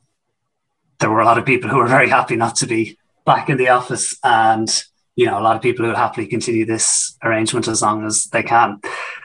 there 0.98 1.10
were 1.10 1.20
a 1.20 1.24
lot 1.24 1.38
of 1.38 1.46
people 1.46 1.70
who 1.70 1.78
were 1.78 1.86
very 1.86 2.08
happy 2.08 2.36
not 2.36 2.56
to 2.56 2.66
be 2.66 2.98
back 3.24 3.48
in 3.48 3.56
the 3.56 3.68
office, 3.68 4.16
and 4.22 4.68
you 5.16 5.26
know 5.26 5.38
a 5.38 5.42
lot 5.42 5.56
of 5.56 5.62
people 5.62 5.84
who 5.84 5.90
would 5.90 5.96
happily 5.96 6.26
continue 6.26 6.66
this 6.66 7.16
arrangement 7.22 7.68
as 7.68 7.82
long 7.82 8.04
as 8.04 8.24
they 8.26 8.42
can. 8.42 8.80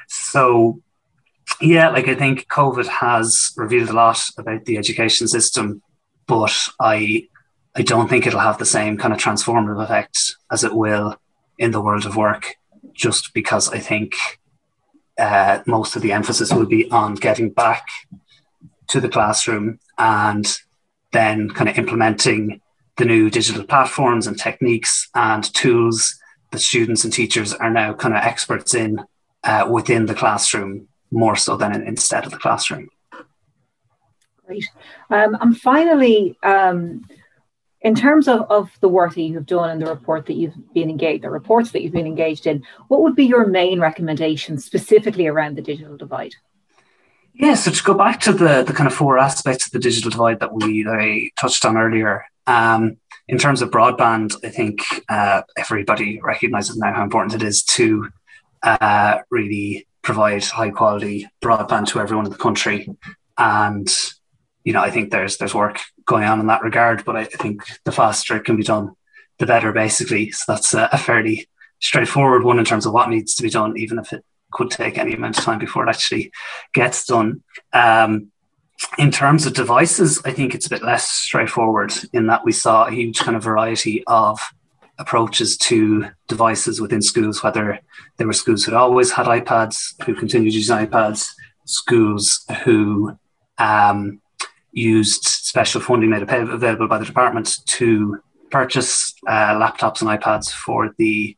So, 0.07 0.81
yeah, 1.61 1.89
like 1.89 2.07
I 2.07 2.15
think 2.15 2.47
COVID 2.47 2.87
has 2.87 3.51
revealed 3.57 3.89
a 3.89 3.93
lot 3.93 4.21
about 4.37 4.65
the 4.65 4.77
education 4.77 5.27
system, 5.27 5.81
but 6.27 6.55
I 6.79 7.27
I 7.75 7.81
don't 7.81 8.09
think 8.09 8.25
it'll 8.25 8.39
have 8.39 8.57
the 8.57 8.65
same 8.65 8.97
kind 8.97 9.13
of 9.13 9.19
transformative 9.19 9.83
effect 9.83 10.35
as 10.51 10.63
it 10.63 10.73
will 10.73 11.17
in 11.57 11.71
the 11.71 11.81
world 11.81 12.05
of 12.05 12.15
work, 12.15 12.55
just 12.93 13.33
because 13.33 13.69
I 13.69 13.79
think 13.79 14.13
uh, 15.17 15.59
most 15.65 15.95
of 15.95 16.01
the 16.01 16.11
emphasis 16.11 16.53
will 16.53 16.65
be 16.65 16.89
on 16.91 17.15
getting 17.15 17.49
back 17.49 17.85
to 18.87 18.99
the 18.99 19.09
classroom 19.09 19.79
and 19.97 20.59
then 21.11 21.49
kind 21.49 21.69
of 21.69 21.77
implementing 21.77 22.61
the 22.97 23.05
new 23.05 23.29
digital 23.29 23.63
platforms 23.63 24.27
and 24.27 24.39
techniques 24.39 25.09
and 25.15 25.53
tools 25.53 26.19
that 26.51 26.59
students 26.59 27.03
and 27.03 27.11
teachers 27.11 27.53
are 27.53 27.69
now 27.69 27.93
kind 27.93 28.13
of 28.13 28.23
experts 28.23 28.73
in 28.73 28.99
uh, 29.43 29.67
within 29.69 30.05
the 30.05 30.15
classroom 30.15 30.87
more 31.11 31.35
so 31.35 31.55
than 31.55 31.73
in, 31.73 31.83
instead 31.87 32.25
of 32.25 32.31
the 32.31 32.37
classroom. 32.37 32.89
Great. 34.45 34.65
Um, 35.09 35.37
and 35.41 35.57
finally, 35.57 36.37
um, 36.43 37.05
in 37.85 37.93
terms 37.93 38.27
of, 38.27 38.49
of 38.49 38.71
the 38.79 38.89
work 38.89 39.13
that 39.13 39.21
you've 39.21 39.45
done 39.45 39.69
and 39.69 39.79
the 39.79 39.85
report 39.85 40.25
that 40.25 40.33
you've 40.33 40.55
been 40.73 40.89
engaged, 40.89 41.23
the 41.23 41.29
reports 41.29 41.71
that 41.71 41.83
you've 41.83 41.93
been 41.93 42.07
engaged 42.07 42.47
in, 42.47 42.63
what 42.87 43.01
would 43.01 43.15
be 43.15 43.25
your 43.25 43.45
main 43.45 43.79
recommendations 43.79 44.65
specifically 44.65 45.27
around 45.27 45.55
the 45.55 45.61
digital 45.61 45.95
divide? 45.95 46.33
Yeah, 47.35 47.53
so 47.53 47.69
to 47.69 47.83
go 47.83 47.93
back 47.93 48.21
to 48.21 48.33
the, 48.33 48.63
the 48.63 48.73
kind 48.73 48.87
of 48.87 48.93
four 48.95 49.19
aspects 49.19 49.67
of 49.67 49.71
the 49.71 49.77
digital 49.77 50.09
divide 50.09 50.39
that 50.39 50.51
we 50.51 50.83
I 50.89 51.29
touched 51.37 51.63
on 51.63 51.77
earlier, 51.77 52.25
um, 52.47 52.97
in 53.27 53.37
terms 53.37 53.61
of 53.61 53.69
broadband, 53.69 54.33
I 54.43 54.49
think 54.49 54.79
uh, 55.07 55.43
everybody 55.55 56.19
recognizes 56.23 56.77
now 56.77 56.91
how 56.91 57.03
important 57.03 57.39
it 57.39 57.45
is 57.45 57.61
to 57.63 58.09
uh, 58.63 59.19
really 59.29 59.85
provide 60.01 60.43
high 60.43 60.71
quality 60.71 61.27
broadband 61.39 61.89
to 61.89 61.99
everyone 61.99 62.25
in 62.25 62.31
the 62.31 62.37
country. 62.37 62.89
And 63.37 63.87
you 64.63 64.73
know, 64.73 64.81
I 64.81 64.89
think 64.89 65.11
there's 65.11 65.37
there's 65.37 65.53
work 65.53 65.81
going 66.05 66.23
on 66.23 66.39
in 66.39 66.47
that 66.47 66.63
regard, 66.63 67.03
but 67.05 67.15
I, 67.15 67.25
think 67.25 67.63
the 67.83 67.91
faster 67.91 68.35
it 68.35 68.45
can 68.45 68.55
be 68.55 68.63
done, 68.63 68.95
the 69.39 69.45
better, 69.45 69.71
basically. 69.71 70.31
So 70.31 70.53
that's 70.53 70.73
a, 70.73 70.89
a 70.91 70.97
fairly 70.97 71.47
straightforward 71.79 72.43
one 72.43 72.59
in 72.59 72.65
terms 72.65 72.85
of 72.85 72.93
what 72.93 73.09
needs 73.09 73.35
to 73.35 73.43
be 73.43 73.49
done, 73.49 73.77
even 73.77 73.99
if 73.99 74.13
it 74.13 74.23
could 74.51 74.71
take 74.71 74.97
any 74.97 75.13
amount 75.13 75.37
of 75.37 75.43
time 75.43 75.59
before 75.59 75.85
it 75.85 75.89
actually 75.89 76.31
gets 76.73 77.05
done. 77.05 77.43
Um, 77.73 78.31
in 78.97 79.11
terms 79.11 79.45
of 79.45 79.53
devices, 79.53 80.21
I 80.25 80.31
think 80.31 80.53
it's 80.53 80.67
a 80.67 80.69
bit 80.69 80.83
less 80.83 81.09
straightforward 81.09 81.93
in 82.13 82.27
that 82.27 82.45
we 82.45 82.51
saw 82.51 82.85
a 82.85 82.91
huge 82.91 83.19
kind 83.19 83.35
of 83.35 83.43
variety 83.43 84.03
of 84.05 84.39
approaches 84.97 85.57
to 85.57 86.07
devices 86.27 86.79
within 86.79 87.01
schools, 87.01 87.43
whether 87.43 87.79
there 88.17 88.27
were 88.27 88.33
schools 88.33 88.63
who 88.63 88.75
always 88.75 89.11
had 89.11 89.25
iPads, 89.25 90.01
who 90.03 90.15
continued 90.15 90.53
using 90.53 90.77
iPads, 90.77 91.29
schools 91.65 92.45
who 92.63 93.17
um, 93.57 94.21
used 94.75 95.23
special 95.23 95.81
funding 95.81 96.09
made 96.09 96.21
available 96.21 96.87
by 96.87 96.97
the 96.97 97.05
department 97.05 97.57
to 97.65 98.21
purchase 98.51 99.13
uh, 99.27 99.55
laptops 99.55 100.01
and 100.01 100.09
iPads 100.09 100.51
for 100.51 100.93
the, 100.97 101.35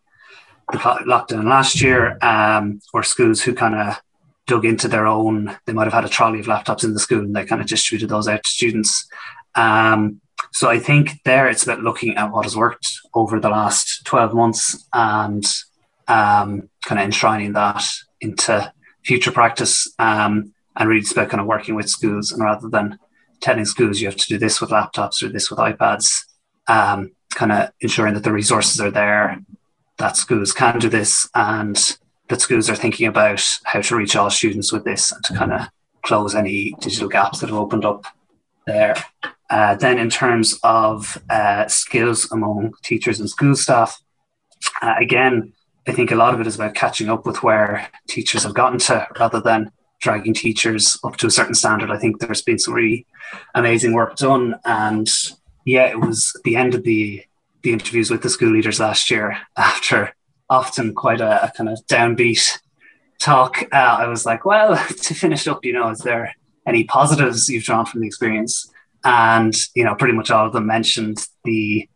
the 0.72 0.78
lockdown 0.78 1.46
last 1.46 1.82
year, 1.82 2.18
um, 2.22 2.82
or 2.94 3.04
schools 3.04 3.42
who 3.42 3.54
kind 3.54 3.76
of 3.76 4.02
dug 4.48 4.66
into 4.66 4.88
their 4.88 5.06
own. 5.06 5.56
They 5.66 5.74
might 5.74 5.86
have 5.86 5.94
had 5.94 6.06
a 6.06 6.10
trolley 6.10 6.40
of 6.40 6.48
laptops 6.48 6.84
in 6.84 6.94
the 6.94 7.00
school 7.00 7.20
and 7.20 7.36
they 7.36 7.46
kind 7.46 7.62
of 7.62 7.68
distributed 7.68 8.10
those 8.10 8.28
out 8.28 8.44
to 8.44 8.50
students. 8.50 9.08
Um, 9.56 10.20
so 10.52 10.70
I 10.70 10.80
think 10.80 11.22
there 11.24 11.48
it's 11.48 11.64
about 11.64 11.82
looking 11.82 12.16
at 12.18 12.32
what 12.32 12.46
has 12.46 12.58
worked 12.58 12.88
over 13.14 13.40
the 13.40 13.50
last 13.50 14.06
12 14.06 14.34
months 14.34 14.88
and 14.94 15.46
um, 16.08 16.70
kind 16.86 17.00
of 17.00 17.06
enshrining 17.06 17.54
that 17.54 17.84
into 18.22 18.72
future 19.04 19.32
practice 19.32 19.94
um, 20.00 20.54
and 20.76 20.90
really 20.90 21.02
it's 21.02 21.12
about 21.12 21.30
kind 21.30 21.42
of 21.42 21.48
working 21.48 21.76
with 21.76 21.90
schools 21.90 22.32
and 22.32 22.42
rather 22.42 22.70
than 22.70 22.98
telling 23.42 23.66
schools 23.66 24.00
you 24.00 24.08
have 24.08 24.18
to 24.18 24.28
do 24.28 24.38
this 24.38 24.60
with 24.60 24.72
laptops 24.72 25.22
or 25.24 25.30
this 25.30 25.50
with 25.50 25.60
iPads, 25.60 26.24
um, 26.68 27.12
kind 27.36 27.52
of 27.52 27.70
ensuring 27.82 28.14
that 28.14 28.24
the 28.24 28.32
resources 28.32 28.80
are 28.80 28.92
there, 28.92 29.40
that 29.98 30.18
schools 30.18 30.52
can 30.54 30.80
do 30.80 30.90
this 30.90 31.30
and 31.36 31.98
that 32.30 32.42
schools 32.42 32.70
are 32.70 32.76
thinking 32.76 33.08
about 33.08 33.44
how 33.64 33.82
to 33.82 33.96
reach 33.96 34.16
all 34.16 34.30
students 34.30 34.72
with 34.72 34.84
this 34.84 35.12
and 35.12 35.24
to 35.24 35.34
kind 35.34 35.54
of 35.54 35.62
close 36.04 36.36
any 36.36 36.74
digital 36.80 37.10
gaps 37.10 37.40
that 37.40 37.50
have 37.50 37.58
opened 37.58 37.86
up 37.86 38.06
there. 38.66 38.96
Uh, 39.50 39.76
then, 39.76 39.98
in 39.98 40.10
terms 40.10 40.60
of 40.64 41.22
uh, 41.30 41.68
skills 41.68 42.30
among 42.32 42.74
teachers 42.84 43.20
and 43.20 43.30
school 43.30 43.56
staff, 43.56 44.02
uh, 44.82 44.96
again, 45.00 45.54
I 45.88 45.94
think 45.94 46.12
a 46.12 46.16
lot 46.16 46.34
of 46.34 46.42
it 46.42 46.48
is 46.48 46.56
about 46.56 46.76
catching 46.76 47.10
up 47.10 47.26
with 47.26 47.44
where 47.44 47.90
teachers 48.10 48.44
have 48.44 48.54
gotten 48.54 48.80
to 48.80 49.08
rather 49.18 49.40
than 49.40 49.72
dragging 50.00 50.34
teachers 50.34 51.00
up 51.04 51.18
to 51.18 51.28
a 51.28 51.32
certain 51.32 51.56
standard. 51.56 51.92
I 51.92 51.98
think 51.98 52.20
there's 52.20 52.42
been 52.42 52.60
some 52.60 52.74
really 52.74 53.06
amazing 53.56 53.94
work 53.94 54.16
done. 54.16 54.56
And 54.66 55.10
yeah, 55.66 55.86
it 55.88 56.00
was 56.00 56.40
the 56.44 56.56
end 56.56 56.76
of 56.76 56.84
the, 56.84 57.24
the 57.64 57.74
interviews 57.74 58.10
with 58.10 58.22
the 58.22 58.30
school 58.30 58.52
leaders 58.52 58.80
last 58.80 59.10
year 59.10 59.38
after 59.58 60.14
often 60.50 60.94
quite 60.94 61.22
a, 61.22 61.46
a 61.46 61.52
kind 61.52 61.70
of 61.70 61.80
downbeat 61.88 62.60
talk. 63.20 63.64
Uh, 63.72 63.98
I 64.00 64.08
was 64.08 64.26
like, 64.26 64.46
well, 64.46 64.76
to 64.88 65.14
finish 65.14 65.48
up, 65.48 65.66
you 65.66 65.74
know, 65.74 65.90
is 65.90 66.00
there 66.00 66.36
any 66.66 66.84
positives 66.84 67.50
you've 67.50 67.64
drawn 67.64 67.86
from 67.86 68.02
the 68.02 68.08
experience? 68.08 68.72
And, 69.04 69.56
you 69.76 69.84
know, 69.84 69.96
pretty 69.96 70.14
much 70.14 70.32
all 70.32 70.48
of 70.48 70.54
them 70.54 70.66
mentioned 70.66 71.18
the 71.44 71.88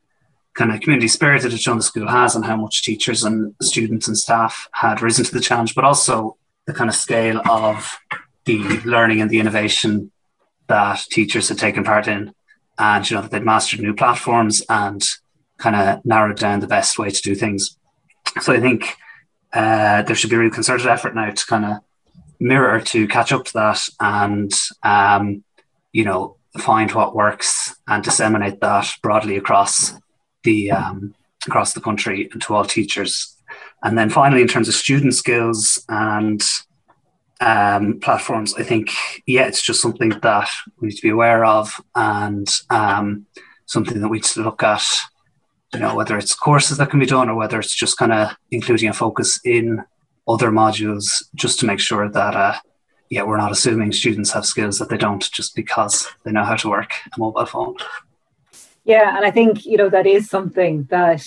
kind 0.53 0.71
of 0.71 0.81
community 0.81 1.07
spirit 1.07 1.43
that 1.43 1.49
John 1.51 1.77
the 1.77 1.83
School 1.83 2.07
has 2.07 2.35
and 2.35 2.45
how 2.45 2.55
much 2.55 2.83
teachers 2.83 3.23
and 3.23 3.55
students 3.61 4.07
and 4.07 4.17
staff 4.17 4.67
had 4.73 5.01
risen 5.01 5.25
to 5.25 5.31
the 5.33 5.39
challenge, 5.39 5.75
but 5.75 5.83
also 5.83 6.37
the 6.65 6.73
kind 6.73 6.89
of 6.89 6.95
scale 6.95 7.41
of 7.49 7.97
the 8.45 8.59
learning 8.85 9.21
and 9.21 9.29
the 9.29 9.39
innovation 9.39 10.11
that 10.67 10.99
teachers 11.09 11.49
had 11.49 11.57
taken 11.57 11.83
part 11.83 12.07
in. 12.07 12.33
And, 12.79 13.07
you 13.09 13.15
know, 13.15 13.21
that 13.21 13.31
they'd 13.31 13.43
mastered 13.43 13.81
new 13.81 13.93
platforms 13.93 14.63
and 14.69 15.03
kind 15.57 15.75
of 15.75 16.03
narrowed 16.05 16.37
down 16.37 16.59
the 16.59 16.67
best 16.67 16.97
way 16.97 17.09
to 17.09 17.21
do 17.21 17.35
things. 17.35 17.77
So 18.41 18.53
I 18.53 18.59
think 18.59 18.95
uh, 19.53 20.01
there 20.03 20.15
should 20.15 20.29
be 20.29 20.35
a 20.35 20.39
real 20.39 20.49
concerted 20.49 20.87
effort 20.87 21.13
now 21.13 21.29
to 21.29 21.45
kind 21.45 21.65
of 21.65 21.77
mirror 22.39 22.81
to 22.81 23.07
catch 23.07 23.31
up 23.31 23.45
to 23.45 23.53
that 23.53 23.81
and, 23.99 24.51
um, 24.81 25.43
you 25.91 26.05
know, 26.05 26.37
find 26.57 26.91
what 26.91 27.15
works 27.15 27.75
and 27.87 28.03
disseminate 28.03 28.59
that 28.61 28.91
broadly 29.01 29.37
across 29.37 29.93
the 30.43 30.71
um, 30.71 31.13
across 31.47 31.73
the 31.73 31.81
country 31.81 32.29
and 32.31 32.41
to 32.41 32.53
all 32.53 32.65
teachers. 32.65 33.35
And 33.83 33.97
then 33.97 34.09
finally, 34.09 34.41
in 34.41 34.47
terms 34.47 34.67
of 34.67 34.75
student 34.75 35.15
skills 35.15 35.83
and 35.89 36.41
um, 37.39 37.99
platforms, 37.99 38.53
I 38.53 38.63
think 38.63 38.91
yeah, 39.25 39.47
it's 39.47 39.61
just 39.61 39.81
something 39.81 40.09
that 40.21 40.49
we 40.79 40.89
need 40.89 40.95
to 40.95 41.01
be 41.01 41.09
aware 41.09 41.43
of 41.43 41.81
and 41.95 42.47
um, 42.69 43.25
something 43.65 43.99
that 44.01 44.09
we 44.09 44.17
need 44.17 44.25
to 44.25 44.43
look 44.43 44.63
at. 44.63 44.85
You 45.73 45.79
know, 45.79 45.95
whether 45.95 46.17
it's 46.17 46.35
courses 46.35 46.77
that 46.77 46.89
can 46.89 46.99
be 46.99 47.05
done 47.05 47.29
or 47.29 47.35
whether 47.35 47.57
it's 47.57 47.73
just 47.73 47.97
kind 47.97 48.11
of 48.11 48.35
including 48.51 48.89
a 48.89 48.93
focus 48.93 49.39
in 49.45 49.81
other 50.27 50.51
modules, 50.51 51.23
just 51.33 51.59
to 51.59 51.65
make 51.65 51.79
sure 51.79 52.09
that 52.09 52.35
uh, 52.35 52.55
yeah, 53.11 53.23
we're 53.23 53.37
not 53.37 53.51
assuming 53.51 53.91
students 53.91 54.31
have 54.31 54.45
skills 54.45 54.79
that 54.79 54.89
they 54.89 54.97
don't 54.97 55.29
just 55.31 55.53
because 55.55 56.07
they 56.23 56.31
know 56.31 56.45
how 56.45 56.55
to 56.55 56.69
work 56.69 56.93
a 57.13 57.19
mobile 57.19 57.45
phone. 57.45 57.75
Yeah, 58.85 59.15
and 59.15 59.25
I 59.25 59.31
think, 59.31 59.65
you 59.65 59.77
know, 59.77 59.89
that 59.89 60.07
is 60.07 60.29
something 60.29 60.87
that 60.89 61.23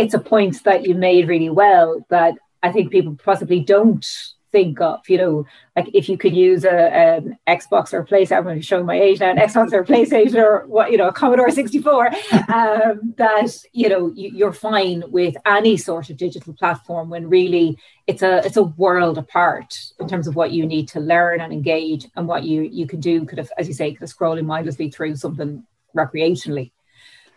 it's 0.00 0.14
a 0.14 0.18
point 0.18 0.64
that 0.64 0.86
you 0.86 0.94
made 0.94 1.28
really 1.28 1.50
well 1.50 2.04
that 2.08 2.34
I 2.62 2.72
think 2.72 2.90
people 2.90 3.16
possibly 3.22 3.60
don't 3.60 4.06
think 4.50 4.80
of, 4.80 5.08
you 5.08 5.16
know, 5.16 5.46
like 5.76 5.88
if 5.94 6.08
you 6.08 6.18
could 6.18 6.34
use 6.34 6.64
a 6.64 6.92
an 6.92 7.38
Xbox 7.46 7.92
or 7.92 8.00
a 8.00 8.06
PlayStation, 8.06 8.50
I'm 8.50 8.60
showing 8.60 8.86
my 8.86 8.98
age 8.98 9.20
now, 9.20 9.30
an 9.30 9.36
Xbox 9.36 9.72
or 9.72 9.80
a 9.80 9.84
PlayStation 9.84 10.36
or 10.36 10.66
what, 10.66 10.90
you 10.90 10.96
know, 10.96 11.08
a 11.08 11.12
Commodore 11.12 11.50
64, 11.50 12.06
um, 12.52 13.14
that, 13.16 13.56
you 13.72 13.88
know, 13.88 14.12
you, 14.16 14.46
are 14.46 14.52
fine 14.52 15.04
with 15.08 15.36
any 15.46 15.76
sort 15.76 16.10
of 16.10 16.16
digital 16.16 16.54
platform 16.54 17.10
when 17.10 17.28
really 17.28 17.78
it's 18.06 18.22
a 18.22 18.38
it's 18.44 18.56
a 18.56 18.64
world 18.64 19.18
apart 19.18 19.78
in 20.00 20.08
terms 20.08 20.26
of 20.26 20.34
what 20.34 20.50
you 20.50 20.66
need 20.66 20.88
to 20.88 21.00
learn 21.00 21.40
and 21.40 21.52
engage 21.52 22.06
and 22.16 22.26
what 22.26 22.42
you 22.42 22.62
you 22.62 22.86
can 22.86 23.00
do 23.00 23.24
Could 23.26 23.38
have, 23.38 23.50
as 23.58 23.68
you 23.68 23.74
say, 23.74 23.92
kind 23.92 24.02
of 24.02 24.16
scrolling 24.16 24.46
mindlessly 24.46 24.90
through 24.90 25.16
something 25.16 25.64
recreationally. 25.96 26.72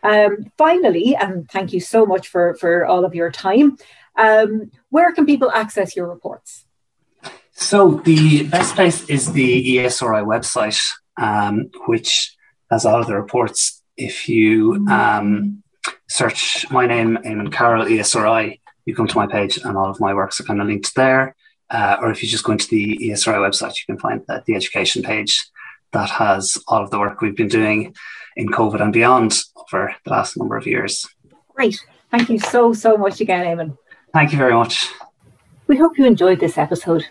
Um, 0.04 0.52
finally, 0.58 1.16
and 1.16 1.50
thank 1.50 1.74
you 1.74 1.80
so 1.80 2.06
much 2.06 2.28
for, 2.28 2.56
for 2.56 2.86
all 2.86 3.06
of 3.06 3.16
your 3.16 3.32
time. 3.32 3.78
Um, 4.18 4.72
where 4.90 5.12
can 5.14 5.26
people 5.26 5.50
access 5.52 5.96
your 5.96 6.08
reports? 6.08 6.66
So 7.54 8.02
the 8.04 8.48
best 8.48 8.76
place 8.76 9.10
is 9.10 9.32
the 9.32 9.78
ESRI 9.78 10.26
website, 10.26 10.82
um, 11.18 11.70
which 11.88 12.36
has 12.70 12.86
all 12.86 13.00
of 13.00 13.08
the 13.08 13.16
reports. 13.16 13.82
If 13.96 14.28
you 14.28 14.86
um, 14.90 15.64
search 16.10 16.70
my 16.72 16.86
name, 16.86 17.18
Eamon 17.26 17.54
Carroll, 17.54 17.86
ESRI, 17.86 18.60
you 18.86 18.96
come 18.96 19.08
to 19.08 19.18
my 19.18 19.28
page 19.28 19.58
and 19.58 19.78
all 19.78 19.90
of 19.90 20.00
my 20.00 20.14
works 20.14 20.40
are 20.40 20.44
kind 20.44 20.62
of 20.62 20.68
linked 20.68 20.94
there. 20.96 21.36
Uh, 21.70 21.98
or 22.02 22.12
if 22.12 22.22
you 22.22 22.30
just 22.30 22.44
go 22.44 22.52
into 22.52 22.68
the 22.68 22.98
ESRI 22.98 23.36
website, 23.36 23.76
you 23.78 23.86
can 23.86 23.98
find 23.98 24.22
the, 24.28 24.44
the 24.46 24.56
education 24.56 25.02
page 25.02 25.40
that 25.92 26.10
has 26.10 26.58
all 26.68 26.84
of 26.84 26.90
the 26.90 27.00
work 27.00 27.22
we've 27.22 27.36
been 27.36 27.48
doing 27.48 27.96
in 28.36 28.50
COVID 28.50 28.82
and 28.82 28.92
beyond 28.94 29.42
over 29.74 29.96
the 30.04 30.10
last 30.10 30.38
number 30.38 30.58
of 30.58 30.68
years. 30.68 31.08
Great. 31.56 31.80
Thank 32.12 32.30
you 32.30 32.40
so, 32.40 32.74
so 32.74 32.98
much 32.98 33.22
again, 33.22 33.46
Eamon. 33.46 33.78
Thank 34.14 34.32
you 34.32 34.38
very 34.38 34.54
much. 34.54 34.90
We 35.68 35.78
hope 35.78 35.98
you 35.98 36.06
enjoyed 36.06 36.40
this 36.40 36.58
episode. 36.58 37.06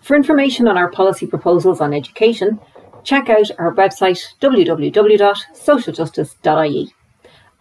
For 0.00 0.16
information 0.16 0.68
on 0.68 0.76
our 0.76 0.90
policy 0.90 1.26
proposals 1.26 1.80
on 1.80 1.94
education, 1.94 2.60
check 3.04 3.30
out 3.30 3.50
our 3.58 3.74
website 3.74 4.20
www.socialjustice.ie. 4.40 6.92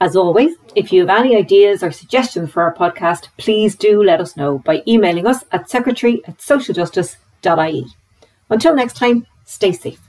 As 0.02 0.16
always, 0.16 0.56
if 0.76 0.92
you 0.92 1.06
have 1.06 1.20
any 1.20 1.36
ideas 1.36 1.84
or 1.84 1.92
suggestions 1.92 2.50
for 2.50 2.64
our 2.64 2.74
podcast, 2.74 3.28
please 3.38 3.76
do 3.76 4.02
let 4.02 4.20
us 4.20 4.36
know 4.36 4.58
by 4.60 4.82
emailing 4.88 5.28
us 5.28 5.44
at 5.52 5.70
secretary 5.70 6.22
at 6.26 6.40
socialjustice.ie. 6.40 7.86
Until 8.50 8.76
next 8.76 8.96
time, 8.96 9.28
stay 9.46 9.72
safe. 9.72 10.02